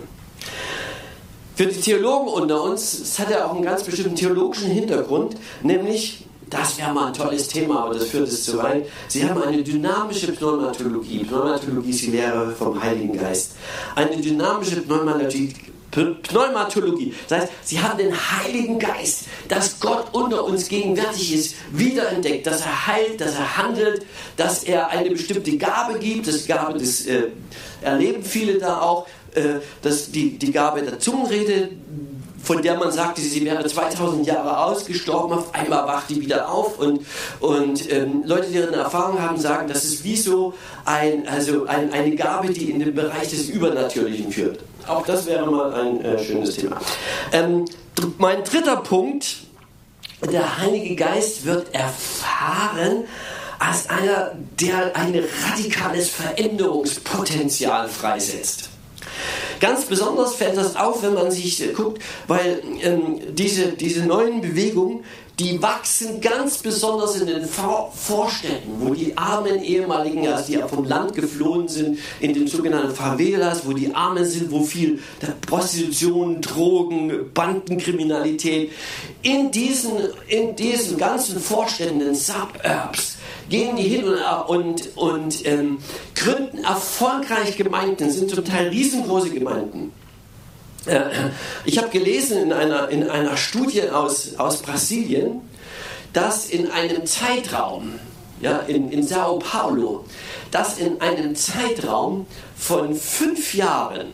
Für 1.57 1.65
die 1.65 1.81
Theologen 1.81 2.27
unter 2.27 2.61
uns, 2.61 2.99
es 2.99 3.17
hat 3.17 3.31
ja 3.31 3.47
auch 3.47 3.55
einen 3.55 3.63
ganz 3.63 3.81
bestimmten 3.81 4.15
theologischen 4.15 4.69
Hintergrund, 4.69 5.37
nämlich, 5.63 6.23
das 6.51 6.77
wäre 6.77 6.93
mal 6.93 7.07
ein 7.07 7.13
tolles 7.15 7.47
Thema, 7.47 7.85
aber 7.85 7.95
das 7.95 8.09
führt 8.09 8.27
es 8.27 8.43
zu 8.43 8.59
weit, 8.59 8.85
sie 9.07 9.27
haben 9.27 9.41
eine 9.41 9.63
dynamische 9.63 10.33
Pneumatologie. 10.33 11.23
Pneumatologie 11.23 11.89
ist 11.89 12.03
die 12.03 12.11
Lehre 12.11 12.51
vom 12.51 12.79
Heiligen 12.79 13.17
Geist. 13.17 13.53
Eine 13.95 14.17
dynamische 14.17 14.81
Pneumatologie, 14.81 15.51
Pneumatologie. 15.89 17.15
Das 17.27 17.41
heißt, 17.41 17.53
sie 17.63 17.79
haben 17.79 17.97
den 17.97 18.13
Heiligen 18.13 18.77
Geist, 18.77 19.23
dass 19.47 19.79
Gott 19.79 20.13
unter 20.13 20.43
uns 20.43 20.67
gegenwärtig 20.67 21.33
ist, 21.33 21.55
wiederentdeckt, 21.71 22.45
dass 22.45 22.61
er 22.61 22.85
heilt, 22.85 23.19
dass 23.19 23.33
er 23.33 23.57
handelt, 23.57 24.05
dass 24.35 24.63
er 24.63 24.89
eine 24.89 25.09
bestimmte 25.09 25.57
Gabe 25.57 25.97
gibt. 25.97 26.27
Das 26.27 26.45
Gabe 26.45 26.77
des 26.77 27.07
äh, 27.07 27.29
erleben 27.81 28.23
viele 28.23 28.59
da 28.59 28.81
auch, 28.81 29.07
dass 29.81 30.11
die, 30.11 30.37
die 30.37 30.51
Gabe 30.51 30.81
der 30.81 30.99
Zungenrede, 30.99 31.69
von 32.47 32.61
der 32.61 32.77
man 32.77 32.91
sagte, 32.91 33.21
sie 33.21 33.43
wäre 33.43 33.65
2000 33.65 34.25
Jahre 34.25 34.57
ausgestorben, 34.65 35.37
auf 35.37 35.53
einmal 35.53 35.85
wacht 35.85 36.09
die 36.09 36.21
wieder 36.21 36.49
auf 36.49 36.79
und, 36.79 37.05
und 37.41 37.91
ähm, 37.91 38.23
Leute, 38.25 38.47
die 38.49 38.61
eine 38.61 38.77
Erfahrung 38.77 39.21
haben, 39.21 39.37
sagen, 39.37 39.67
das 39.67 39.83
ist 39.83 40.03
wie 40.05 40.15
so 40.15 40.53
ein, 40.85 41.27
also 41.27 41.65
ein, 41.65 41.91
eine 41.91 42.15
Gabe, 42.15 42.53
die 42.53 42.71
in 42.71 42.79
den 42.79 42.95
Bereich 42.95 43.29
des 43.29 43.49
Übernatürlichen 43.49 44.31
führt. 44.31 44.59
Auch 44.87 45.05
das 45.05 45.25
wäre 45.25 45.45
mal 45.45 45.73
ein 45.73 46.03
äh, 46.03 46.23
schönes 46.23 46.55
Thema. 46.55 46.79
Ähm, 47.33 47.65
mein 48.17 48.43
dritter 48.45 48.77
Punkt, 48.77 49.37
der 50.31 50.57
Heilige 50.59 50.95
Geist 50.95 51.45
wird 51.45 51.73
erfahren 51.73 53.03
als 53.59 53.89
einer, 53.89 54.31
der 54.59 54.95
ein 54.95 55.21
radikales 55.49 56.09
Veränderungspotenzial 56.09 57.89
freisetzt. 57.89 58.69
Ganz 59.59 59.85
besonders 59.85 60.35
fällt 60.35 60.57
das 60.57 60.75
auf, 60.75 61.03
wenn 61.03 61.13
man 61.13 61.31
sich 61.31 61.61
äh, 61.61 61.73
guckt, 61.73 62.01
weil 62.27 62.61
ähm, 62.81 63.19
diese, 63.35 63.69
diese 63.69 64.05
neuen 64.05 64.41
Bewegungen, 64.41 65.03
die 65.39 65.61
wachsen 65.61 66.19
ganz 66.19 66.57
besonders 66.57 67.15
in 67.15 67.27
den 67.27 67.45
Vor 67.45 67.93
Vorstädten, 67.95 68.71
wo 68.79 68.93
die 68.95 69.15
armen 69.15 69.61
ehemaligen, 69.63 70.27
also 70.27 70.51
die 70.51 70.57
vom 70.67 70.85
Land 70.85 71.13
geflohen 71.13 71.67
sind, 71.67 71.99
in 72.19 72.33
den 72.33 72.47
sogenannten 72.47 72.95
Favelas, 72.95 73.61
wo 73.63 73.73
die 73.73 73.93
Armen 73.93 74.25
sind, 74.25 74.49
wo 74.49 74.63
viel 74.63 74.99
Prostitution, 75.45 76.41
Drogen, 76.41 77.31
Bandenkriminalität, 77.35 78.71
in 79.21 79.51
diesen, 79.51 79.91
in 80.27 80.55
diesen 80.55 80.97
ganzen 80.97 81.39
Vorstädten, 81.39 81.99
den 81.99 82.15
Suburbs, 82.15 83.17
gehen 83.49 83.75
die 83.75 83.83
hin 83.83 84.05
und, 84.05 84.17
und, 84.47 84.97
und 84.97 85.45
ähm, 85.45 85.77
gründen 86.17 86.63
erfolgreich 86.63 87.57
Gemeinden, 87.57 88.11
sind 88.11 88.29
zum 88.29 88.43
Teil 88.43 88.69
riesengroße 88.69 89.29
Gemeinden. 89.29 89.91
Äh, 90.85 91.01
ich 91.65 91.77
habe 91.77 91.89
gelesen 91.89 92.37
in 92.43 92.53
einer, 92.53 92.89
in 92.89 93.09
einer 93.09 93.37
Studie 93.37 93.89
aus, 93.89 94.35
aus 94.37 94.61
Brasilien, 94.61 95.41
dass 96.13 96.49
in 96.49 96.71
einem 96.71 97.05
Zeitraum, 97.05 97.99
ja, 98.41 98.59
in, 98.59 98.91
in 98.91 99.05
Sao 99.05 99.39
Paulo, 99.39 100.05
dass 100.51 100.79
in 100.79 101.01
einem 101.01 101.35
Zeitraum 101.35 102.25
von 102.55 102.95
fünf 102.95 103.53
Jahren 103.53 104.07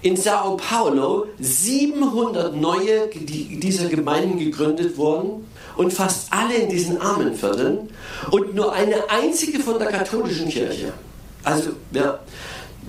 in 0.00 0.16
Sao 0.16 0.56
Paulo 0.56 1.26
700 1.40 2.54
neue 2.54 3.08
dieser 3.08 3.88
Gemeinden 3.88 4.38
gegründet 4.38 4.96
wurden 4.96 5.46
und 5.76 5.92
fast 5.92 6.32
alle 6.32 6.54
in 6.54 6.68
diesen 6.68 7.00
armen 7.00 7.34
Vierteln 7.34 7.90
und 8.30 8.54
nur 8.54 8.72
eine 8.72 9.10
einzige 9.10 9.58
von 9.58 9.78
der 9.78 9.88
katholischen 9.88 10.48
Kirche. 10.48 10.92
Also, 11.48 11.70
ja, 11.92 12.18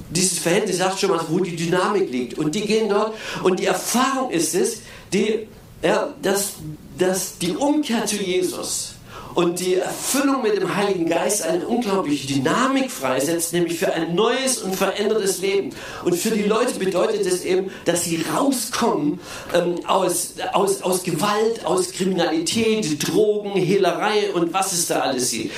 dieses 0.10 0.40
Verhältnis 0.40 0.80
sagt 0.80 1.00
schon 1.00 1.12
mal, 1.12 1.22
wo 1.30 1.40
die 1.40 1.56
Dynamik 1.56 2.12
liegt. 2.12 2.38
Und 2.38 2.56
die 2.56 2.62
gehen 2.62 2.90
dort 2.90 3.14
und 3.42 3.58
die 3.58 3.66
Erfahrung 3.66 4.32
ist 4.32 4.54
es, 4.54 4.82
die, 5.14 5.48
ja, 5.82 6.14
dass, 6.22 6.56
dass 6.98 7.38
die 7.38 7.56
Umkehr 7.56 8.06
zu 8.06 8.18
Jesus 8.18 8.96
und 9.34 9.62
die 9.62 9.76
Erfüllung 9.76 10.42
mit 10.42 10.58
dem 10.58 10.76
Heiligen 10.76 11.08
Geist 11.08 11.44
eine 11.44 11.66
unglaubliche 11.66 12.28
Dynamik 12.28 12.92
freisetzt, 12.92 13.54
nämlich 13.54 13.80
für 13.80 13.94
ein 13.94 14.14
neues 14.14 14.58
und 14.58 14.76
verändertes 14.76 15.40
Leben. 15.40 15.70
Und 16.04 16.18
für 16.18 16.32
die 16.32 16.44
Leute 16.44 16.78
bedeutet 16.78 17.26
es 17.26 17.46
eben, 17.46 17.72
dass 17.86 18.04
sie 18.04 18.26
rauskommen 18.36 19.22
ähm, 19.54 19.76
aus, 19.88 20.34
aus, 20.52 20.82
aus 20.82 21.04
Gewalt, 21.04 21.66
aus 21.66 21.94
Kriminalität, 21.94 23.08
Drogen, 23.08 23.52
Hehlerei 23.52 24.34
und 24.34 24.54
was 24.54 24.74
es 24.74 24.88
da 24.88 25.00
alles 25.00 25.32
gibt 25.32 25.54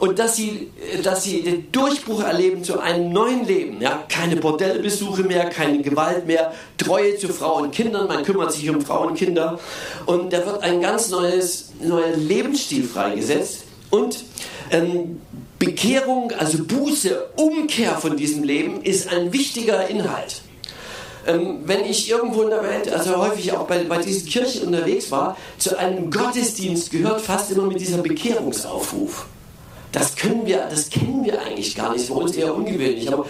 und 0.00 0.18
dass 0.18 0.36
sie, 0.36 0.70
dass 1.02 1.24
sie 1.24 1.42
den 1.42 1.70
Durchbruch 1.72 2.22
erleben 2.22 2.64
zu 2.64 2.80
einem 2.80 3.12
neuen 3.12 3.46
Leben. 3.46 3.80
Ja? 3.80 4.04
Keine 4.08 4.36
Bordellbesuche 4.36 5.22
mehr, 5.22 5.48
keine 5.50 5.82
Gewalt 5.82 6.26
mehr, 6.26 6.52
Treue 6.76 7.16
zu 7.16 7.28
Frauen 7.28 7.64
und 7.64 7.74
Kindern, 7.74 8.06
man 8.08 8.24
kümmert 8.24 8.52
sich 8.52 8.68
um 8.70 8.80
Frauen 8.80 9.08
und 9.10 9.14
Kinder 9.16 9.58
und 10.06 10.32
da 10.32 10.44
wird 10.46 10.62
ein 10.62 10.80
ganz 10.80 11.10
neues, 11.10 11.72
neuer 11.80 12.16
Lebensstil 12.16 12.84
freigesetzt 12.84 13.64
und 13.90 14.24
ähm, 14.70 15.20
Bekehrung, 15.58 16.32
also 16.38 16.64
Buße, 16.64 17.30
Umkehr 17.36 17.96
von 17.96 18.16
diesem 18.16 18.44
Leben 18.44 18.82
ist 18.82 19.12
ein 19.12 19.32
wichtiger 19.32 19.88
Inhalt. 19.88 20.42
Ähm, 21.26 21.60
wenn 21.64 21.84
ich 21.84 22.08
irgendwo 22.08 22.42
in 22.42 22.50
der 22.50 22.62
Welt, 22.62 22.92
also 22.92 23.16
häufig 23.16 23.52
auch 23.52 23.66
bei, 23.66 23.82
bei 23.84 23.98
diesen 23.98 24.28
Kirchen 24.28 24.68
unterwegs 24.68 25.10
war, 25.10 25.36
zu 25.58 25.76
einem 25.76 26.10
Gottesdienst 26.10 26.90
gehört 26.90 27.20
fast 27.20 27.50
immer 27.50 27.64
mit 27.64 27.80
dieser 27.80 27.98
Bekehrungsaufruf. 27.98 29.26
Das 29.92 30.16
können 30.16 30.46
wir, 30.46 30.66
das 30.68 30.90
kennen 30.90 31.24
wir 31.24 31.40
eigentlich 31.40 31.74
gar 31.74 31.92
nicht. 31.92 32.06
Für 32.06 32.14
uns 32.14 32.36
eher 32.36 32.54
ungewöhnlich. 32.54 33.12
Aber 33.12 33.26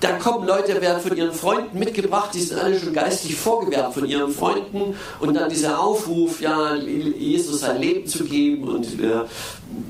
da 0.00 0.12
kommen 0.12 0.46
Leute, 0.46 0.80
werden 0.80 1.02
von 1.02 1.16
ihren 1.16 1.32
Freunden 1.32 1.78
mitgebracht, 1.78 2.30
die 2.32 2.40
sind 2.40 2.60
alle 2.60 2.78
schon 2.78 2.92
geistig 2.92 3.34
vorgewärmt 3.34 3.94
von 3.94 4.04
ihren 4.04 4.32
Freunden 4.32 4.94
und 5.18 5.34
dann 5.34 5.50
dieser 5.50 5.80
Aufruf, 5.80 6.40
ja, 6.40 6.74
Jesus 6.76 7.60
sein 7.60 7.80
Leben 7.80 8.06
zu 8.06 8.24
geben 8.24 8.68
und 8.68 8.84
äh, 9.00 9.24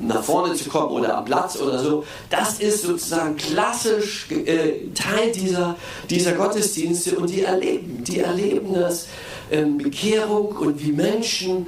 nach 0.01 0.23
vorne 0.23 0.55
zu 0.55 0.69
kommen 0.71 0.93
oder 0.93 1.19
am 1.19 1.25
Platz 1.25 1.61
oder 1.61 1.79
so, 1.79 2.05
das 2.31 2.59
ist 2.59 2.83
sozusagen 2.83 3.37
klassisch 3.37 4.29
äh, 4.31 4.89
Teil 4.95 5.31
dieser, 5.35 5.77
dieser 6.09 6.33
Gottesdienste 6.33 7.17
und 7.19 7.29
die 7.29 7.43
erleben, 7.43 8.03
die 8.05 8.21
erleben 8.21 8.75
das 8.75 9.09
ähm, 9.51 9.79
Bekehrung 9.79 10.57
und 10.57 10.83
wie 10.83 10.93
Menschen 10.93 11.67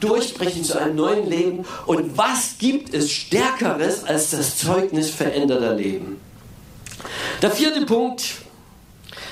durchbrechen 0.00 0.64
zu 0.64 0.78
einem 0.78 0.96
neuen 0.96 1.28
Leben. 1.28 1.64
Und 1.86 2.16
was 2.16 2.56
gibt 2.58 2.94
es 2.94 3.10
Stärkeres 3.10 4.04
als 4.04 4.30
das 4.30 4.56
Zeugnis 4.58 5.10
veränderter 5.10 5.74
Leben? 5.74 6.31
Der 7.42 7.50
vierte 7.50 7.84
Punkt, 7.84 8.36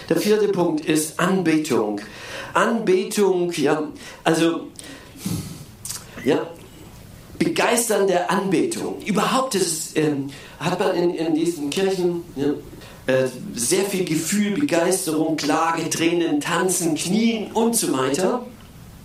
der 0.08 0.16
vierte 0.16 0.48
Punkt 0.48 0.84
ist 0.84 1.20
Anbetung. 1.20 2.00
Anbetung, 2.52 3.52
ja, 3.52 3.84
also, 4.24 4.66
ja, 6.24 6.44
begeisternde 7.38 8.28
Anbetung. 8.28 9.00
Überhaupt 9.02 9.54
ist, 9.54 9.96
ähm, 9.96 10.28
hat 10.58 10.80
man 10.80 10.96
in, 10.96 11.14
in 11.14 11.34
diesen 11.36 11.70
Kirchen, 11.70 12.24
ja, 12.34 12.48
äh, 13.06 13.28
sehr 13.54 13.84
viel 13.84 14.04
Gefühl, 14.04 14.58
Begeisterung, 14.58 15.36
Klage, 15.36 15.88
Tränen, 15.88 16.40
Tanzen, 16.40 16.96
Knien 16.96 17.52
und 17.52 17.76
so 17.76 17.96
weiter. 17.96 18.44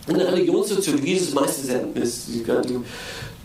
In 0.08 0.18
der 0.18 0.32
Religionssoziologie 0.32 1.14
ist 1.14 1.30
es 1.30 1.34
meistens 1.36 1.70
ist, 1.94 2.30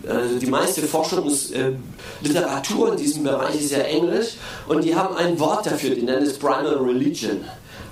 also 0.09 0.39
die 0.39 0.47
meiste 0.47 0.83
Forschungsliteratur 0.83 2.89
äh, 2.89 2.93
in 2.93 2.97
diesem 2.97 3.25
Bereich 3.25 3.61
ist 3.61 3.73
ja 3.73 3.79
Englisch 3.79 4.35
und 4.69 4.85
die 4.85 4.95
haben 4.95 5.17
ein 5.17 5.39
Wort 5.39 5.67
dafür, 5.67 5.95
die 5.95 6.03
nennen 6.03 6.27
es 6.27 6.39
Primal 6.39 6.77
Religion. 6.77 7.45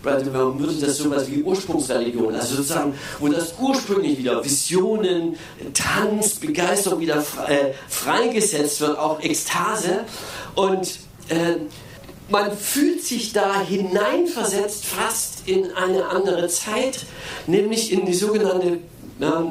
Man 0.02 0.58
würde 0.58 0.74
das 0.80 0.96
so 0.96 1.10
etwas 1.10 1.30
wie 1.30 1.42
Ursprungsreligion, 1.42 2.34
also 2.34 2.56
sozusagen, 2.56 2.94
wo 3.18 3.28
das 3.28 3.54
ursprünglich 3.58 4.16
wieder 4.16 4.42
Visionen, 4.44 5.36
Tanz, 5.74 6.36
Begeisterung 6.36 7.00
wieder 7.00 7.18
äh, 7.46 7.74
freigesetzt 7.88 8.80
wird, 8.80 8.96
auch 8.96 9.20
Ekstase 9.20 10.04
und 10.54 11.00
äh, 11.28 11.56
man 12.30 12.56
fühlt 12.56 13.02
sich 13.02 13.32
da 13.32 13.60
hineinversetzt 13.60 14.84
fast 14.84 15.48
in 15.48 15.72
eine 15.72 16.06
andere 16.06 16.48
Zeit, 16.48 17.06
nämlich 17.46 17.92
in 17.92 18.06
die 18.06 18.14
sogenannte, 18.14 18.78
ja, 19.18 19.44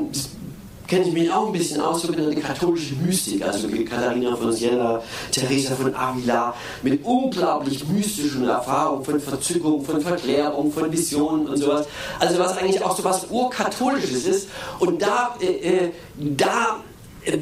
kenne 0.87 1.05
ich 1.05 1.13
mich 1.13 1.31
auch 1.31 1.47
ein 1.47 1.53
bisschen 1.53 1.81
aus, 1.81 2.01
sogenannte 2.01 2.39
katholische 2.39 2.95
Mystik, 2.95 3.43
also 3.43 3.67
Katharina 3.67 4.35
von 4.35 4.51
Siena, 4.51 5.01
Teresa 5.31 5.75
von 5.75 5.93
Avila, 5.93 6.53
mit 6.81 7.03
unglaublich 7.03 7.87
mystischen 7.87 8.47
Erfahrungen 8.47 9.03
von 9.03 9.19
Verzückung, 9.19 9.83
von 9.83 10.01
Verklärung, 10.01 10.71
von 10.71 10.91
Visionen 10.91 11.47
und 11.47 11.57
sowas. 11.57 11.87
Also 12.19 12.39
was 12.39 12.57
eigentlich 12.57 12.83
auch 12.83 12.95
so 12.95 13.03
was 13.03 13.27
urkatholisches 13.29 14.25
ist. 14.25 14.49
Und 14.79 15.01
da, 15.01 15.35
äh, 15.41 15.45
äh 15.45 15.91
da 16.15 16.77
äh, 17.25 17.37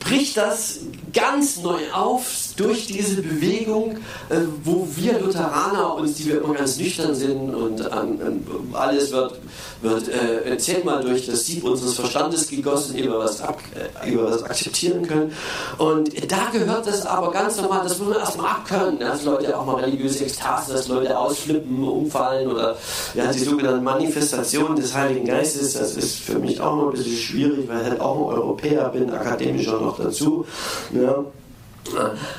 bricht 0.00 0.36
das 0.36 0.80
ganz 1.12 1.58
neu 1.58 1.80
auf 1.92 2.26
durch 2.56 2.86
diese 2.86 3.22
Bewegung, 3.22 3.98
äh, 4.28 4.36
wo 4.64 4.86
wir 4.94 5.20
Lutheraner 5.20 5.94
uns, 5.94 6.14
die 6.14 6.26
wir 6.26 6.42
immer 6.42 6.54
ganz 6.54 6.78
nüchtern 6.78 7.14
sind 7.14 7.54
und 7.54 7.80
ähm, 7.80 8.46
alles 8.72 9.12
wird, 9.12 9.34
wird 9.82 10.08
äh, 10.08 10.56
zehnmal 10.58 11.02
durch 11.02 11.26
das 11.26 11.44
Sieb 11.44 11.64
unseres 11.64 11.94
Verstandes 11.94 12.48
gegossen, 12.48 12.96
ehe 12.96 13.04
wir 13.04 13.18
was, 13.18 13.40
ab, 13.42 13.60
äh, 14.02 14.10
wir 14.10 14.24
was 14.24 14.42
akzeptieren 14.42 15.06
können. 15.06 15.32
Und 15.78 16.10
da 16.30 16.48
gehört 16.52 16.86
das 16.86 17.04
aber 17.06 17.30
ganz 17.30 17.60
normal, 17.60 17.82
das 17.82 17.98
muss 17.98 18.08
man 18.08 18.18
erstmal 18.18 18.50
abkönnen, 18.50 18.98
dass 18.98 19.24
Leute 19.24 19.56
auch 19.56 19.66
mal 19.66 19.76
religiöse 19.76 20.24
Ekstase, 20.24 20.72
dass 20.72 20.88
Leute 20.88 21.16
ausflippen, 21.18 21.82
umfallen 21.86 22.50
oder 22.50 22.76
ja, 23.14 23.30
die 23.32 23.38
sogenannten 23.40 23.84
Manifestationen 23.84 24.76
des 24.76 24.94
Heiligen 24.94 25.26
Geistes, 25.26 25.74
das 25.74 25.96
ist 25.96 26.18
für 26.18 26.38
mich 26.38 26.60
auch 26.60 26.76
noch 26.76 26.86
ein 26.88 26.92
bisschen 26.92 27.16
schwierig, 27.16 27.68
weil 27.68 27.82
ich 27.82 27.90
halt 27.90 28.00
auch 28.00 28.16
ein 28.16 28.38
Europäer 28.38 28.88
bin, 28.88 29.10
akademischer 29.10 29.80
noch 29.80 29.98
dazu. 29.98 30.46
Ja. 30.92 31.24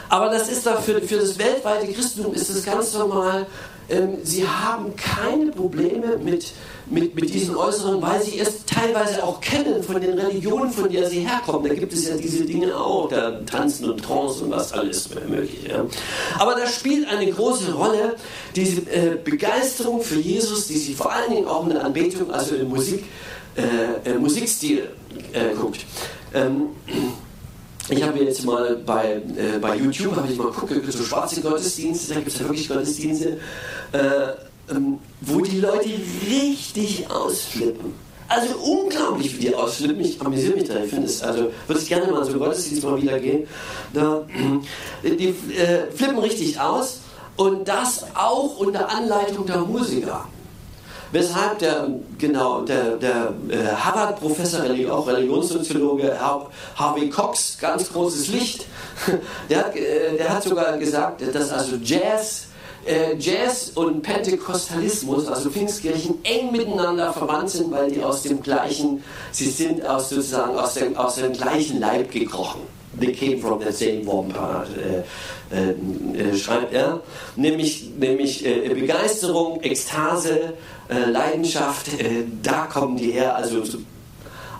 Aber 0.10 0.30
das 0.30 0.50
ist 0.50 0.66
doch 0.66 0.82
für, 0.82 1.02
für 1.02 1.18
das 1.18 1.38
weltweite 1.38 1.92
Christentum 1.92 2.34
ist 2.34 2.50
das 2.50 2.64
ganz 2.64 2.94
normal. 2.94 3.46
Ähm, 3.90 4.18
sie 4.24 4.46
haben 4.46 4.94
keine 4.98 5.52
Probleme 5.52 6.18
mit, 6.18 6.52
mit, 6.88 7.16
mit 7.16 7.34
diesen 7.34 7.56
Äußeren, 7.56 8.02
weil 8.02 8.22
sie 8.22 8.38
es 8.38 8.66
teilweise 8.66 9.24
auch 9.24 9.40
kennen 9.40 9.82
von 9.82 10.02
den 10.02 10.20
Religionen, 10.20 10.72
von 10.72 10.92
der 10.92 11.10
sie 11.10 11.22
herkommen. 11.22 11.70
Da 11.70 11.74
gibt 11.74 11.94
es 11.94 12.08
ja 12.08 12.18
diese 12.18 12.44
Dinge 12.44 12.76
auch, 12.76 13.08
da 13.08 13.40
Tanzen 13.46 13.90
und 13.90 14.04
Trance 14.04 14.44
und 14.44 14.52
was 14.52 14.74
alles 14.74 15.10
möglich. 15.30 15.70
Ja. 15.70 15.86
Aber 16.38 16.56
da 16.56 16.68
spielt 16.68 17.08
eine 17.08 17.32
große 17.32 17.74
Rolle 17.74 18.16
diese 18.56 18.82
äh, 18.92 19.18
Begeisterung 19.24 20.02
für 20.02 20.20
Jesus, 20.20 20.68
die 20.68 20.78
sie 20.78 20.94
vor 20.94 21.14
allen 21.14 21.32
Dingen 21.32 21.48
auch 21.48 21.64
in 21.64 21.74
der 21.74 21.86
Anbetung, 21.86 22.32
also 22.32 22.56
im 22.56 22.68
Musik, 22.68 23.06
äh, 23.56 24.10
äh, 24.10 24.18
Musikstil 24.20 24.90
äh, 25.32 25.56
guckt. 25.56 25.86
Ähm, 26.34 26.70
ich 27.90 28.04
habe 28.04 28.20
jetzt 28.20 28.46
mal 28.46 28.76
bei, 28.86 29.22
äh, 29.38 29.60
bei 29.60 29.76
YouTube, 29.78 30.16
habe 30.16 30.28
ich 30.32 30.38
mal 30.38 30.52
gucke, 30.52 30.82
so 30.92 31.04
schwarze 31.04 31.42
Gottesdienste, 31.42 32.14
da 32.14 32.20
gibt 32.20 32.32
es 32.32 32.40
ja 32.40 32.46
wirklich 32.46 32.68
Gottesdienste, 32.68 33.38
äh, 33.94 34.00
ähm, 34.72 35.00
wo 35.22 35.42
die 35.42 35.60
Leute 35.60 35.90
richtig 36.30 37.10
ausflippen. 37.10 37.94
Also 38.30 38.58
unglaublich, 38.58 39.38
wie 39.38 39.46
die 39.46 39.56
ausflippen. 39.56 40.02
Ich 40.02 40.20
amüsiere 40.20 40.56
mich 40.56 40.68
da. 40.68 40.84
Ich 40.84 40.90
finde 40.90 41.06
es, 41.06 41.24
also 41.24 41.50
würde 41.66 41.82
ich 41.82 41.88
gerne 41.88 42.12
mal 42.12 42.26
so 42.26 42.38
Gottesdienst 42.38 42.84
mal 42.84 43.02
wieder 43.02 43.20
gehen. 43.20 43.48
Da, 43.94 44.26
die 45.02 45.30
äh, 45.56 45.90
flippen 45.96 46.20
richtig 46.20 46.60
aus 46.60 47.00
und 47.38 47.68
das 47.68 48.06
auch 48.16 48.58
unter 48.58 48.90
Anleitung 48.90 49.46
der 49.46 49.60
Musiker. 49.60 50.28
Weshalb 51.12 51.60
der, 51.60 51.88
genau, 52.18 52.62
der, 52.62 52.98
der 52.98 53.34
äh, 53.50 53.76
Harvard-Professor, 53.76 54.62
auch 54.92 55.08
Religionssoziologe 55.08 56.18
Harvey 56.76 57.10
Cox, 57.10 57.58
ganz 57.60 57.92
großes 57.92 58.28
Licht, 58.28 58.66
der 59.50 59.60
hat, 59.60 59.76
äh, 59.76 60.18
der 60.18 60.34
hat 60.34 60.44
sogar 60.44 60.78
gesagt, 60.78 61.22
dass 61.34 61.52
also 61.52 61.78
Jazz, 61.82 62.48
äh, 62.86 63.16
Jazz 63.18 63.72
und 63.76 64.02
Pentekostalismus, 64.02 65.28
also 65.28 65.50
Pfingstkirchen, 65.50 66.20
eng 66.24 66.52
miteinander 66.52 67.14
verwandt 67.14 67.52
sind, 67.52 67.72
weil 67.72 67.90
die 67.90 68.04
aus 68.04 68.24
dem 68.24 68.42
gleichen, 68.42 69.04
sie 69.32 69.50
sind 69.50 69.86
aus 69.86 70.10
sozusagen 70.10 70.58
aus 70.58 70.74
dem, 70.74 70.98
aus 70.98 71.16
dem 71.16 71.32
gleichen 71.34 71.80
Leib 71.80 72.12
gekrochen. 72.12 72.62
They 73.00 73.12
came 73.12 73.40
from 73.40 73.60
the 73.60 73.72
same 73.72 74.06
warm 74.06 74.30
part. 74.30 74.70
Äh, 74.76 75.04
äh, 75.50 75.72
äh, 75.72 76.38
schreibt 76.38 76.74
er, 76.74 77.02
nämlich, 77.38 77.90
nämlich 77.98 78.46
äh, 78.46 78.68
Begeisterung, 78.74 79.62
Ekstase, 79.62 80.54
äh, 80.90 81.10
Leidenschaft, 81.10 81.88
äh, 82.02 82.26
da 82.44 82.66
kommen 82.66 82.98
die 82.98 83.12
her, 83.12 83.34
also 83.34 83.64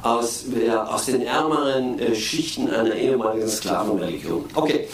aus, 0.02 0.46
aus 0.88 1.06
den 1.08 1.24
ärmeren 1.24 2.16
Schichten 2.16 2.70
einer 2.70 2.96
ehemaligen 2.96 3.50
Sklavenreligion. 3.50 4.46
Okay, 4.54 4.88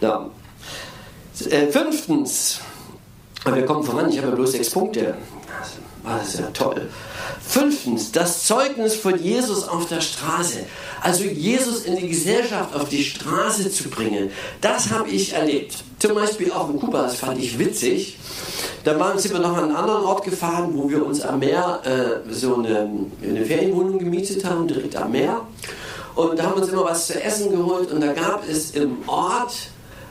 da. 0.00 0.30
fünftens, 1.70 2.60
wir 3.44 3.64
kommen 3.64 3.82
voran, 3.82 4.10
ich 4.10 4.18
habe 4.18 4.28
ja 4.28 4.34
bloß 4.34 4.52
sechs 4.52 4.70
Punkte. 4.70 5.16
Das 6.04 6.34
ist 6.34 6.40
ja 6.40 6.46
toll. 6.46 6.88
Fünftens, 7.46 8.12
das 8.12 8.44
Zeugnis 8.44 8.96
von 8.96 9.22
Jesus 9.22 9.68
auf 9.68 9.86
der 9.86 10.00
Straße. 10.00 10.60
Also 11.02 11.24
Jesus 11.24 11.84
in 11.84 11.96
die 11.96 12.08
Gesellschaft, 12.08 12.74
auf 12.74 12.88
die 12.88 13.04
Straße 13.04 13.70
zu 13.70 13.88
bringen, 13.88 14.30
das 14.60 14.90
habe 14.90 15.10
ich 15.10 15.34
erlebt. 15.34 15.76
Zum 15.98 16.14
Beispiel 16.14 16.52
auch 16.52 16.70
in 16.70 16.80
Kuba, 16.80 17.02
das 17.02 17.16
fand 17.16 17.38
ich 17.38 17.58
witzig. 17.58 18.18
Da 18.84 18.98
waren, 18.98 19.22
wir 19.22 19.38
noch 19.38 19.56
an 19.56 19.64
einen 19.64 19.76
anderen 19.76 20.04
Ort 20.04 20.24
gefahren, 20.24 20.70
wo 20.74 20.88
wir 20.88 21.04
uns 21.04 21.20
am 21.20 21.40
Meer 21.40 21.80
äh, 21.84 22.32
so 22.32 22.56
eine, 22.56 22.88
eine 23.22 23.44
Ferienwohnung 23.44 23.98
gemietet 23.98 24.44
haben, 24.44 24.66
direkt 24.66 24.96
am 24.96 25.12
Meer. 25.12 25.42
Und 26.14 26.38
da 26.38 26.44
haben 26.44 26.56
wir 26.56 26.62
uns 26.62 26.72
immer 26.72 26.84
was 26.84 27.06
zu 27.06 27.22
essen 27.22 27.50
geholt 27.50 27.92
und 27.92 28.00
da 28.00 28.12
gab 28.12 28.48
es 28.48 28.72
im 28.72 28.98
Ort 29.06 29.52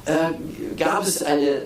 äh, 0.06 0.76
gab 0.78 1.04
es 1.04 1.24
eine, 1.24 1.64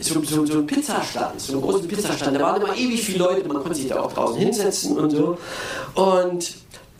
so, 0.00 0.22
so, 0.22 0.46
so 0.46 0.52
einen 0.54 0.66
Pizzastand, 0.66 1.40
so 1.40 1.54
einen 1.54 1.62
großen 1.62 1.88
Pizzastand. 1.88 2.36
Da 2.36 2.40
waren 2.40 2.62
immer 2.62 2.76
ewig 2.76 3.02
viele 3.02 3.18
Leute, 3.18 3.46
man 3.46 3.58
konnte 3.58 3.76
sich 3.76 3.88
da 3.88 4.00
auch 4.00 4.12
draußen 4.12 4.38
hinsetzen 4.38 4.96
und 4.98 5.10
so. 5.10 5.38
Und 5.94 6.54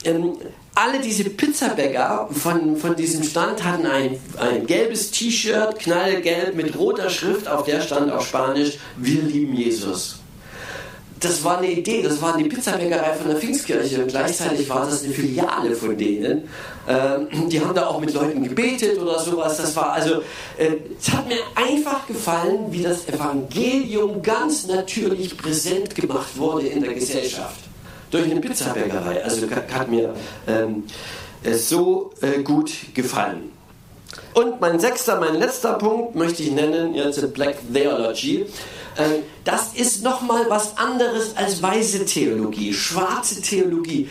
ähm, 0.04 0.36
alle 0.74 1.00
diese 1.00 1.24
Pizzabäcker 1.24 2.28
von, 2.32 2.76
von 2.76 2.96
diesem 2.96 3.22
Stand 3.22 3.62
hatten 3.62 3.86
ein, 3.86 4.18
ein 4.38 4.66
gelbes 4.66 5.10
T-Shirt, 5.10 5.78
knallgelb 5.78 6.54
mit 6.54 6.76
roter 6.78 7.10
Schrift, 7.10 7.46
auf 7.46 7.64
der 7.64 7.80
stand 7.82 8.10
auf 8.10 8.26
Spanisch, 8.26 8.78
wir 8.96 9.22
lieben 9.22 9.54
Jesus 9.54 10.21
das 11.22 11.44
war 11.44 11.58
eine 11.58 11.70
Idee, 11.70 12.02
das 12.02 12.20
war 12.20 12.36
die 12.36 12.44
Pizzabäckerei 12.44 13.14
von 13.14 13.28
der 13.28 13.36
Pfingstkirche 13.36 14.02
und 14.02 14.08
gleichzeitig 14.08 14.68
war 14.68 14.86
das 14.86 15.04
eine 15.04 15.12
Filiale 15.12 15.74
von 15.74 15.96
denen. 15.96 16.48
Ähm, 16.88 17.48
die 17.48 17.60
haben 17.60 17.74
da 17.74 17.86
auch 17.86 18.00
mit 18.00 18.12
Leuten 18.12 18.42
gebetet 18.42 18.98
oder 18.98 19.18
sowas. 19.20 19.56
Das 19.56 19.74
war 19.76 19.92
also, 19.92 20.22
äh, 20.58 20.76
es 20.98 21.12
hat 21.12 21.28
mir 21.28 21.38
einfach 21.54 22.06
gefallen, 22.06 22.66
wie 22.70 22.82
das 22.82 23.06
Evangelium 23.08 24.22
ganz 24.22 24.66
natürlich 24.66 25.36
präsent 25.36 25.94
gemacht 25.94 26.36
wurde 26.36 26.66
in 26.66 26.82
der 26.82 26.94
Gesellschaft. 26.94 27.60
Durch 28.10 28.30
eine 28.30 28.40
Pizzabäckerei. 28.40 29.24
Also 29.24 29.46
hat 29.50 29.88
mir 29.88 30.14
ähm, 30.46 30.84
so 31.54 32.12
äh, 32.20 32.42
gut 32.42 32.72
gefallen. 32.94 33.52
Und 34.34 34.60
mein 34.60 34.78
sechster, 34.80 35.18
mein 35.18 35.36
letzter 35.36 35.74
Punkt 35.74 36.14
möchte 36.14 36.42
ich 36.42 36.50
nennen, 36.50 36.94
jetzt 36.94 37.32
Black 37.32 37.56
Theology. 37.72 38.46
Äh, 38.96 39.20
das 39.44 39.74
ist 39.74 40.02
nochmal 40.02 40.46
was 40.48 40.76
anderes 40.76 41.36
als 41.36 41.62
weiße 41.62 42.04
Theologie, 42.04 42.72
schwarze 42.72 43.40
Theologie. 43.40 44.08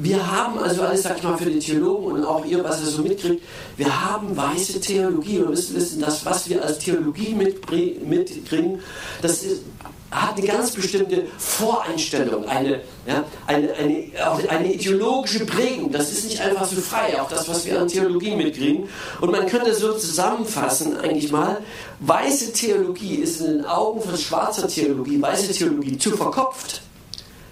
Wir 0.00 0.30
haben 0.30 0.60
also 0.60 0.82
alles, 0.82 1.02
sag 1.02 1.16
ich 1.16 1.24
mal, 1.24 1.36
für 1.36 1.50
die 1.50 1.58
Theologen 1.58 2.12
und 2.12 2.24
auch 2.24 2.44
ihr, 2.44 2.62
was 2.62 2.80
ihr 2.80 2.86
so 2.86 3.02
mitkriegt, 3.02 3.42
wir 3.76 4.04
haben 4.04 4.36
weiße 4.36 4.80
Theologie 4.80 5.40
und 5.40 5.50
müssen 5.50 5.74
wissen, 5.74 6.00
dass 6.00 6.24
was 6.24 6.48
wir 6.48 6.64
als 6.64 6.78
Theologie 6.78 7.34
mitkriegen, 7.34 8.80
das 9.20 9.42
ist, 9.42 9.62
hat 10.10 10.38
eine 10.38 10.46
ganz 10.46 10.70
bestimmte 10.70 11.26
Voreinstellung, 11.36 12.46
eine, 12.46 12.80
ja, 13.06 13.24
eine, 13.46 13.74
eine, 13.74 14.12
eine 14.48 14.72
ideologische 14.72 15.44
Prägung. 15.44 15.92
Das 15.92 16.10
ist 16.10 16.24
nicht 16.24 16.40
einfach 16.40 16.66
so 16.66 16.80
frei, 16.80 17.20
auch 17.20 17.28
das, 17.28 17.46
was 17.48 17.66
wir 17.66 17.78
an 17.78 17.88
Theologie 17.88 18.34
mitkriegen. 18.34 18.88
Und 19.20 19.30
man 19.30 19.46
könnte 19.46 19.74
so 19.74 19.92
zusammenfassen, 19.92 20.96
eigentlich 20.96 21.30
mal, 21.30 21.58
weiße 22.00 22.54
Theologie 22.54 23.16
ist 23.16 23.40
in 23.40 23.58
den 23.58 23.64
Augen 23.66 24.00
von 24.00 24.16
schwarzer 24.16 24.66
Theologie, 24.66 25.20
weiße 25.20 25.52
Theologie 25.52 25.98
zu 25.98 26.16
verkopft, 26.16 26.80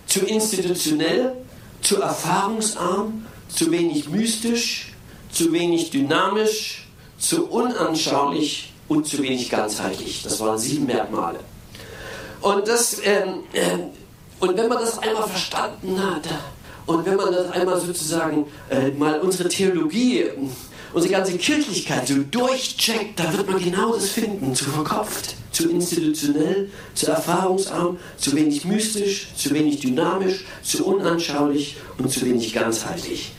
zu 0.07 0.21
institutionell, 0.21 1.33
zu 1.83 2.01
erfahrungsarm, 2.01 3.27
zu 3.49 3.71
wenig 3.71 4.09
mystisch, 4.09 4.93
zu 5.31 5.53
wenig 5.53 5.91
dynamisch, 5.91 6.89
zu 7.19 7.49
unanschaulich 7.49 8.73
und 8.89 9.07
zu 9.07 9.23
wenig 9.23 9.51
ganzheitlich. 9.51 10.23
Das 10.23 10.41
waren 10.41 10.59
sieben 10.59 10.87
Merkmale. 10.87 11.41
Und, 12.41 12.69
das, 12.69 12.99
ähm, 13.05 13.45
äh, 13.53 13.79
und 14.41 14.57
wenn 14.57 14.69
man 14.69 14.79
das 14.79 14.99
einmal 14.99 15.29
verstanden 15.29 15.99
hat 15.99 16.29
und 16.87 17.05
wenn 17.05 17.17
man 17.17 17.33
das 17.33 17.51
einmal 17.51 17.81
sozusagen 17.81 18.47
äh, 18.71 18.91
mal 18.91 19.21
unsere 19.21 19.49
Theologie, 19.49 20.25
unsere 20.93 21.13
ganze 21.13 21.37
Kirchlichkeit 21.37 22.09
so 22.09 22.15
durchcheckt, 22.31 23.19
da 23.19 23.33
wird 23.37 23.51
man 23.51 23.63
genau 23.63 23.95
das 23.95 24.11
finden, 24.11 24.55
zu 24.55 24.67
verkopft, 24.67 25.35
zu 25.51 25.71
institutionell, 25.71 26.71
zu 26.95 27.09
erfahrungsarm, 27.09 27.99
zu 28.17 28.35
wenig 28.37 28.65
mystisch, 28.65 29.29
zu 29.37 29.53
wenig 29.53 29.81
dynamisch, 29.81 30.45
zu 30.63 30.87
unanschaulich 30.87 31.77
und 31.99 32.11
zu 32.11 32.25
wenig 32.25 32.53
ganzheitlich. 32.53 33.33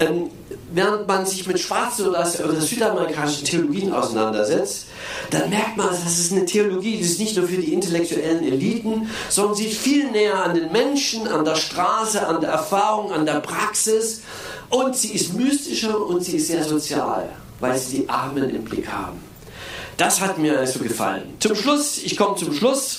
Ähm, 0.00 0.30
während 0.74 1.06
man 1.06 1.24
sich 1.24 1.46
mit 1.46 1.60
schwarzen 1.60 2.08
oder, 2.08 2.26
südamerikanischen 2.26 3.44
Theologien 3.44 3.92
auseinandersetzt, 3.92 4.86
dann 5.30 5.50
merkt 5.50 5.76
man, 5.76 5.88
das 5.88 6.18
ist 6.18 6.32
eine 6.32 6.44
Theologie, 6.44 6.96
die 6.96 7.02
ist 7.02 7.20
nicht 7.20 7.36
nur 7.36 7.46
für 7.46 7.56
die 7.56 7.72
intellektuellen 7.72 8.44
Eliten, 8.44 9.08
sondern 9.28 9.54
sie 9.54 9.66
ist 9.66 9.78
viel 9.78 10.10
näher 10.10 10.42
an 10.42 10.54
den 10.54 10.72
Menschen, 10.72 11.28
an 11.28 11.44
der 11.44 11.56
Straße, 11.56 12.26
an 12.26 12.40
der 12.40 12.50
Erfahrung, 12.50 13.12
an 13.12 13.26
der 13.26 13.40
Praxis. 13.40 14.22
Und 14.70 14.96
sie 14.96 15.12
ist 15.12 15.34
mystischer 15.34 16.00
und 16.06 16.24
sie 16.24 16.36
ist 16.36 16.48
sehr 16.48 16.64
sozial, 16.64 17.28
weil 17.60 17.78
sie 17.78 17.98
die 17.98 18.08
Armen 18.08 18.50
im 18.50 18.64
Blick 18.64 18.90
haben. 18.90 19.20
Das 19.96 20.20
hat 20.20 20.38
mir 20.38 20.66
so 20.66 20.80
gefallen. 20.80 21.34
Zum 21.38 21.54
Schluss, 21.54 21.98
ich 21.98 22.16
komme 22.16 22.36
zum 22.36 22.52
Schluss. 22.52 22.93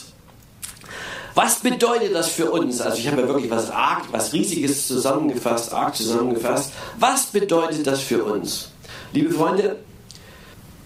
Was 1.35 1.59
bedeutet 1.59 2.15
das 2.15 2.29
für 2.29 2.49
uns? 2.49 2.79
Also 2.79 2.97
ich 2.97 3.07
habe 3.07 3.21
ja 3.21 3.27
wirklich 3.27 3.51
was 3.51 3.69
arg, 3.69 4.03
was 4.11 4.31
riesiges 4.31 4.87
zusammengefasst, 4.87 5.73
arg 5.73 5.93
zusammengefasst. 5.93 6.71
Was 6.97 7.25
bedeutet 7.25 7.85
das 7.85 7.99
für 7.99 8.23
uns? 8.23 8.69
Liebe 9.11 9.31
Freunde, 9.31 9.75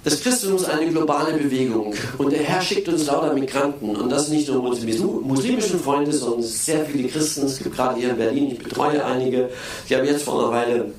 das 0.03 0.21
Christentum 0.23 0.57
ist 0.57 0.67
eine 0.67 0.89
globale 0.89 1.33
Bewegung 1.33 1.93
und 2.17 2.31
der 2.31 2.41
Herr 2.41 2.61
schickt 2.61 2.87
uns 2.87 3.05
lauter 3.05 3.33
Migranten 3.35 3.95
und 3.95 4.09
das 4.09 4.29
nicht 4.29 4.47
nur 4.49 4.63
unsere 4.63 5.07
muslimischen 5.21 5.79
Freunde, 5.79 6.11
sondern 6.11 6.41
sehr 6.41 6.83
viele 6.83 7.07
Christen. 7.09 7.45
Es 7.45 7.59
gibt 7.59 7.75
gerade 7.75 7.99
hier 7.99 8.09
in 8.09 8.17
Berlin, 8.17 8.51
ich 8.51 8.57
betreue 8.57 9.05
einige. 9.05 9.49
Ich 9.87 9.93
habe 9.93 10.07
jetzt 10.07 10.23
vor 10.23 10.39
einer 10.39 10.51
Weile 10.51 10.93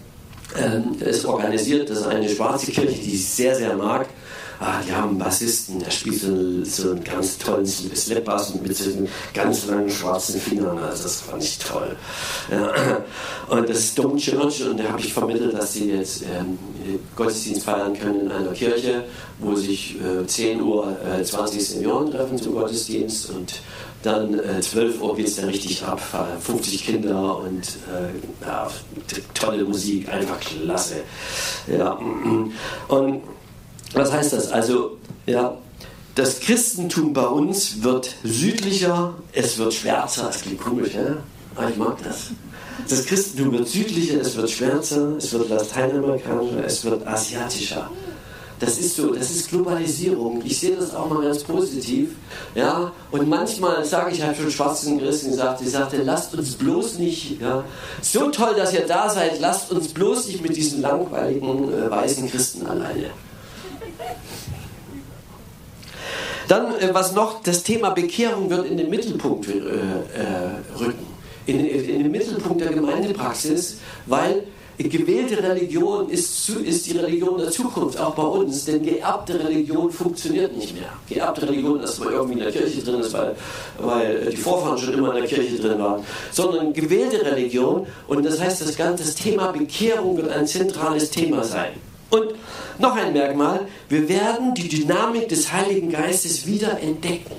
ähm, 0.56 0.96
es 1.00 1.24
organisiert, 1.24 1.90
das 1.90 1.98
ist 1.98 2.06
eine 2.06 2.28
schwarze 2.28 2.70
Kirche, 2.70 3.00
die 3.00 3.14
ich 3.14 3.28
sehr, 3.28 3.56
sehr 3.56 3.74
mag 3.74 4.06
ah, 4.60 4.80
die 4.86 4.92
haben 4.92 5.10
einen 5.10 5.18
Bassisten, 5.18 5.78
der 5.78 5.90
spielt 5.90 6.20
so, 6.20 6.64
so 6.64 6.90
einen 6.90 7.02
ganz 7.02 7.38
tollen 7.38 7.66
Slipbass 7.66 8.54
mit 8.54 8.76
so 8.76 8.90
ganz 9.32 9.66
langen 9.66 9.90
schwarzen 9.90 10.40
Fingern. 10.40 10.78
Also 10.78 11.04
das 11.04 11.22
fand 11.22 11.42
ich 11.42 11.58
toll. 11.58 11.96
Ja. 12.50 13.02
Und 13.48 13.68
das 13.68 13.78
ist 13.78 13.98
Dom 13.98 14.16
Church 14.16 14.62
und 14.62 14.78
da 14.78 14.84
habe 14.84 15.00
ich 15.00 15.12
vermittelt, 15.12 15.54
dass 15.54 15.72
sie 15.72 15.90
jetzt 15.90 16.22
ähm, 16.22 16.58
Gottesdienst 17.16 17.64
feiern 17.64 17.94
können 17.94 18.20
in 18.22 18.32
einer 18.32 18.52
Kirche, 18.52 19.04
wo 19.38 19.54
sich 19.56 19.96
äh, 20.00 20.26
10 20.26 20.60
Uhr 20.60 20.96
äh, 21.04 21.22
20 21.24 21.66
Senioren 21.66 22.10
treffen 22.10 22.38
zum 22.38 22.54
Gottesdienst 22.54 23.30
und 23.30 23.62
dann 24.02 24.38
äh, 24.38 24.60
12 24.60 25.02
Uhr 25.02 25.16
geht 25.16 25.26
es 25.26 25.36
dann 25.36 25.48
richtig 25.48 25.82
ab, 25.84 26.00
50 26.40 26.86
Kinder 26.86 27.38
und 27.38 27.66
äh, 27.92 28.46
ja, 28.46 28.70
tolle 29.34 29.64
Musik, 29.64 30.08
einfach 30.08 30.40
klasse. 30.40 31.02
Ja. 31.66 31.98
Und 32.88 33.22
was 33.94 34.12
heißt 34.12 34.32
das? 34.32 34.52
Also, 34.52 34.98
ja, 35.26 35.56
das 36.14 36.40
Christentum 36.40 37.12
bei 37.12 37.26
uns 37.26 37.82
wird 37.82 38.14
südlicher, 38.24 39.14
es 39.32 39.58
wird 39.58 39.74
schwärzer. 39.74 40.24
Das 40.24 40.42
klingt 40.42 40.60
komisch, 40.60 40.94
ja? 40.94 41.16
Aber 41.54 41.70
ich 41.70 41.76
mag 41.76 42.02
das. 42.02 42.30
Das 42.88 43.06
Christentum 43.06 43.52
wird 43.52 43.68
südlicher, 43.68 44.20
es 44.20 44.36
wird 44.36 44.50
schwärzer, 44.50 45.16
es 45.16 45.32
wird 45.32 45.48
lateinamerikanischer, 45.48 46.64
es 46.64 46.84
wird 46.84 47.06
asiatischer. 47.06 47.90
Das 48.58 48.78
ist 48.78 48.96
so, 48.96 49.14
das 49.14 49.30
ist 49.30 49.48
Globalisierung. 49.48 50.42
Ich 50.44 50.60
sehe 50.60 50.76
das 50.76 50.94
auch 50.94 51.08
mal 51.08 51.22
ganz 51.22 51.42
positiv. 51.44 52.10
Ja, 52.54 52.92
und 53.10 53.26
manchmal 53.26 53.84
sage 53.86 54.12
ich 54.12 54.22
halt 54.22 54.36
schon 54.36 54.50
schwarzen 54.50 54.98
Christen 54.98 55.30
gesagt, 55.30 55.62
ich 55.62 55.70
sagte, 55.70 56.02
lasst 56.02 56.34
uns 56.34 56.56
bloß 56.56 56.98
nicht, 56.98 57.40
ja, 57.40 57.64
so 58.02 58.28
toll, 58.30 58.54
dass 58.54 58.74
ihr 58.74 58.86
da 58.86 59.08
seid, 59.08 59.40
lasst 59.40 59.72
uns 59.72 59.88
bloß 59.88 60.26
nicht 60.26 60.42
mit 60.42 60.54
diesen 60.54 60.82
langweiligen 60.82 61.72
äh, 61.72 61.90
weißen 61.90 62.30
Christen 62.30 62.66
alleine. 62.66 63.10
Dann, 66.50 66.74
äh, 66.80 66.92
was 66.92 67.14
noch, 67.14 67.42
das 67.44 67.62
Thema 67.62 67.90
Bekehrung 67.90 68.50
wird 68.50 68.66
in 68.66 68.76
den 68.76 68.90
Mittelpunkt 68.90 69.48
äh, 69.48 69.52
äh, 69.52 70.80
rücken. 70.80 71.06
In, 71.46 71.64
in, 71.64 72.02
den 72.02 72.10
Mittelpunkt 72.10 72.60
der 72.60 72.72
Gemeindepraxis, 72.72 73.78
weil 74.06 74.42
gewählte 74.78 75.42
Religion 75.42 76.08
ist, 76.08 76.48
ist 76.48 76.86
die 76.86 76.96
Religion 76.96 77.38
der 77.38 77.50
Zukunft, 77.50 78.00
auch 78.00 78.14
bei 78.14 78.22
uns, 78.22 78.64
denn 78.64 78.82
geerbte 78.82 79.38
Religion 79.38 79.92
funktioniert 79.92 80.56
nicht 80.56 80.74
mehr. 80.74 80.90
Geerbte 81.08 81.48
Religion, 81.48 81.80
dass 81.80 81.98
man 82.00 82.12
irgendwie 82.12 82.38
in 82.38 82.40
der 82.40 82.52
Kirche 82.52 82.82
drin 82.82 83.00
ist, 83.00 83.12
weil, 83.12 83.36
weil 83.78 84.26
die 84.30 84.36
Vorfahren 84.36 84.78
schon 84.78 84.94
immer 84.94 85.14
in 85.14 85.22
der 85.22 85.28
Kirche 85.28 85.56
drin 85.56 85.78
waren, 85.78 86.02
sondern 86.32 86.72
gewählte 86.72 87.24
Religion 87.24 87.86
und 88.08 88.24
das 88.24 88.40
heißt, 88.40 88.62
das 88.62 88.76
ganze 88.76 89.14
Thema 89.14 89.52
Bekehrung 89.52 90.16
wird 90.16 90.32
ein 90.32 90.46
zentrales 90.46 91.10
Thema 91.10 91.44
sein. 91.44 91.89
Und 92.10 92.34
noch 92.78 92.96
ein 92.96 93.12
Merkmal, 93.12 93.66
wir 93.88 94.08
werden 94.08 94.54
die 94.54 94.68
Dynamik 94.68 95.28
des 95.28 95.52
Heiligen 95.52 95.90
Geistes 95.90 96.46
wieder 96.46 96.80
entdecken. 96.80 97.36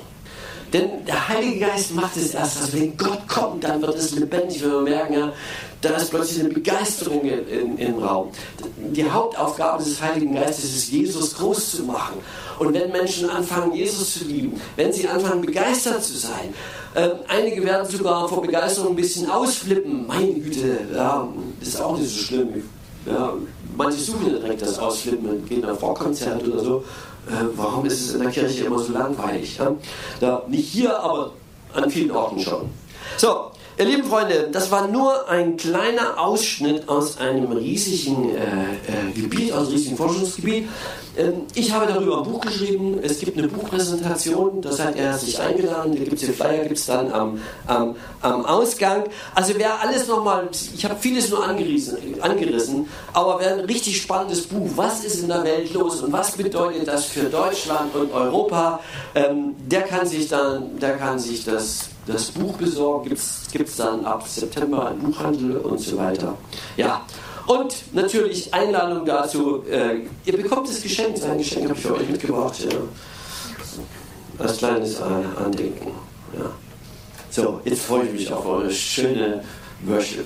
Denn 0.73 1.05
der 1.05 1.27
Heilige 1.27 1.65
Geist 1.65 1.93
macht 1.93 2.15
es 2.15 2.33
erst, 2.33 2.61
also 2.61 2.79
wenn 2.79 2.95
Gott 2.95 3.27
kommt, 3.27 3.63
dann 3.65 3.81
wird 3.81 3.95
es 3.95 4.11
lebendig, 4.11 4.63
wenn 4.63 4.71
wir 4.71 4.81
merken, 4.81 5.13
ja, 5.13 5.33
da 5.81 5.89
ist 5.97 6.11
plötzlich 6.11 6.39
eine 6.39 6.53
Begeisterung 6.53 7.21
in, 7.23 7.77
im 7.77 7.99
Raum. 7.99 8.29
Die 8.77 9.09
Hauptaufgabe 9.09 9.83
des 9.83 10.01
Heiligen 10.01 10.35
Geistes 10.35 10.75
ist, 10.75 10.91
Jesus 10.91 11.35
groß 11.35 11.71
zu 11.71 11.83
machen. 11.83 12.19
Und 12.59 12.73
wenn 12.73 12.91
Menschen 12.91 13.29
anfangen, 13.29 13.73
Jesus 13.73 14.13
zu 14.13 14.25
lieben, 14.25 14.61
wenn 14.75 14.93
sie 14.93 15.07
anfangen, 15.07 15.41
begeistert 15.41 16.03
zu 16.03 16.15
sein, 16.17 16.53
äh, 16.93 17.09
einige 17.27 17.63
werden 17.65 17.89
sogar 17.89 18.29
vor 18.29 18.41
Begeisterung 18.41 18.91
ein 18.91 18.95
bisschen 18.95 19.29
ausflippen. 19.29 20.05
Meine 20.07 20.33
Güte, 20.33 20.77
ja, 20.93 21.27
ist 21.59 21.81
auch 21.81 21.97
nicht 21.97 22.11
so 22.11 22.23
schlimm. 22.25 22.63
Ja, 23.05 23.33
manche 23.83 23.99
suchen 23.99 24.29
direkt 24.29 24.61
das 24.61 24.79
Ausflippen 24.79 25.29
und 25.29 25.47
gehen 25.47 25.65
auf 25.65 25.81
Rockkonzert 25.81 26.47
oder 26.47 26.59
so. 26.59 26.83
Äh, 27.27 27.45
warum 27.55 27.85
ist 27.85 28.01
es 28.01 28.13
in 28.13 28.21
der 28.21 28.31
Kirche 28.31 28.65
immer 28.65 28.79
so 28.79 28.93
langweilig? 28.93 29.57
Ja? 29.57 29.75
Da, 30.19 30.43
nicht 30.47 30.69
hier, 30.69 30.97
aber 30.99 31.31
an 31.73 31.89
vielen 31.89 32.11
Orten 32.11 32.39
schon. 32.39 32.69
So, 33.17 33.51
Ihr 33.77 33.85
lieben 33.85 34.03
Freunde, 34.03 34.49
das 34.51 34.69
war 34.69 34.87
nur 34.87 35.29
ein 35.29 35.55
kleiner 35.55 36.19
Ausschnitt 36.19 36.89
aus 36.89 37.17
einem 37.17 37.51
riesigen 37.53 38.35
äh, 38.35 38.41
äh, 38.41 39.11
Gebiet, 39.15 39.53
aus 39.53 39.67
einem 39.67 39.75
riesigen 39.77 39.97
Forschungsgebiet. 39.97 40.67
Ähm, 41.15 41.43
ich 41.55 41.71
habe 41.71 41.87
darüber 41.87 42.17
ein 42.17 42.23
Buch 42.23 42.41
geschrieben. 42.41 42.99
Es 43.01 43.19
gibt 43.19 43.37
eine 43.37 43.47
Buchpräsentation, 43.47 44.61
das 44.61 44.77
hat 44.79 44.97
er 44.97 45.17
sich 45.17 45.39
eingeladen. 45.39 45.93
Da 45.93 45.99
gibt 46.03 46.13
es 46.13 46.21
den 46.21 46.33
Flyer, 46.33 46.63
gibt 46.63 46.77
es 46.77 46.85
dann 46.85 47.11
am, 47.13 47.39
am, 47.65 47.95
am 48.21 48.45
Ausgang. 48.45 49.05
Also 49.35 49.53
wer 49.55 49.79
alles 49.79 50.05
nochmal, 50.07 50.49
ich 50.51 50.83
habe 50.83 50.95
vieles 50.99 51.29
nur 51.29 51.47
angerissen, 51.47 51.97
angerissen, 52.19 52.89
aber 53.13 53.39
wer 53.39 53.53
ein 53.53 53.61
richtig 53.61 54.01
spannendes 54.01 54.47
Buch, 54.47 54.69
was 54.75 55.05
ist 55.05 55.21
in 55.21 55.29
der 55.29 55.45
Welt 55.45 55.73
los 55.73 56.01
und 56.01 56.11
was 56.11 56.33
bedeutet 56.33 56.87
das 56.87 57.05
für 57.05 57.23
Deutschland 57.23 57.95
und 57.95 58.13
Europa, 58.13 58.81
ähm, 59.15 59.55
der 59.65 59.83
kann 59.83 60.05
sich 60.05 60.27
dann, 60.27 60.77
der 60.77 60.97
kann 60.97 61.17
sich 61.17 61.45
das 61.45 61.89
das 62.07 62.31
Buch 62.31 62.53
besorgen, 62.57 63.09
gibt 63.09 63.69
es 63.69 63.75
dann 63.77 64.05
ab 64.05 64.27
September 64.27 64.91
im 64.91 65.11
Buchhandel 65.11 65.57
und 65.57 65.79
so 65.79 65.97
weiter. 65.97 66.37
Ja, 66.77 67.05
und 67.47 67.93
natürlich 67.93 68.53
Einladung 68.53 69.05
dazu. 69.05 69.63
Äh, 69.69 70.07
ihr 70.25 70.37
bekommt 70.37 70.69
das 70.69 70.81
Geschenk, 70.81 71.17
sein 71.17 71.37
Geschenk 71.37 71.69
habe 71.69 71.77
ich 71.77 71.85
für 71.85 71.95
euch 71.95 72.09
mitgebracht. 72.09 72.55
Ja. 72.59 72.77
Als 74.43 74.57
kleines 74.57 74.99
äh, 74.99 75.03
Andenken. 75.43 75.91
Ja. 76.37 76.51
So, 77.29 77.61
jetzt 77.63 77.83
freue 77.83 78.05
ich 78.05 78.13
mich 78.13 78.33
auf 78.33 78.45
eure 78.45 78.71
schöne 78.71 79.43
Worship. 79.85 80.25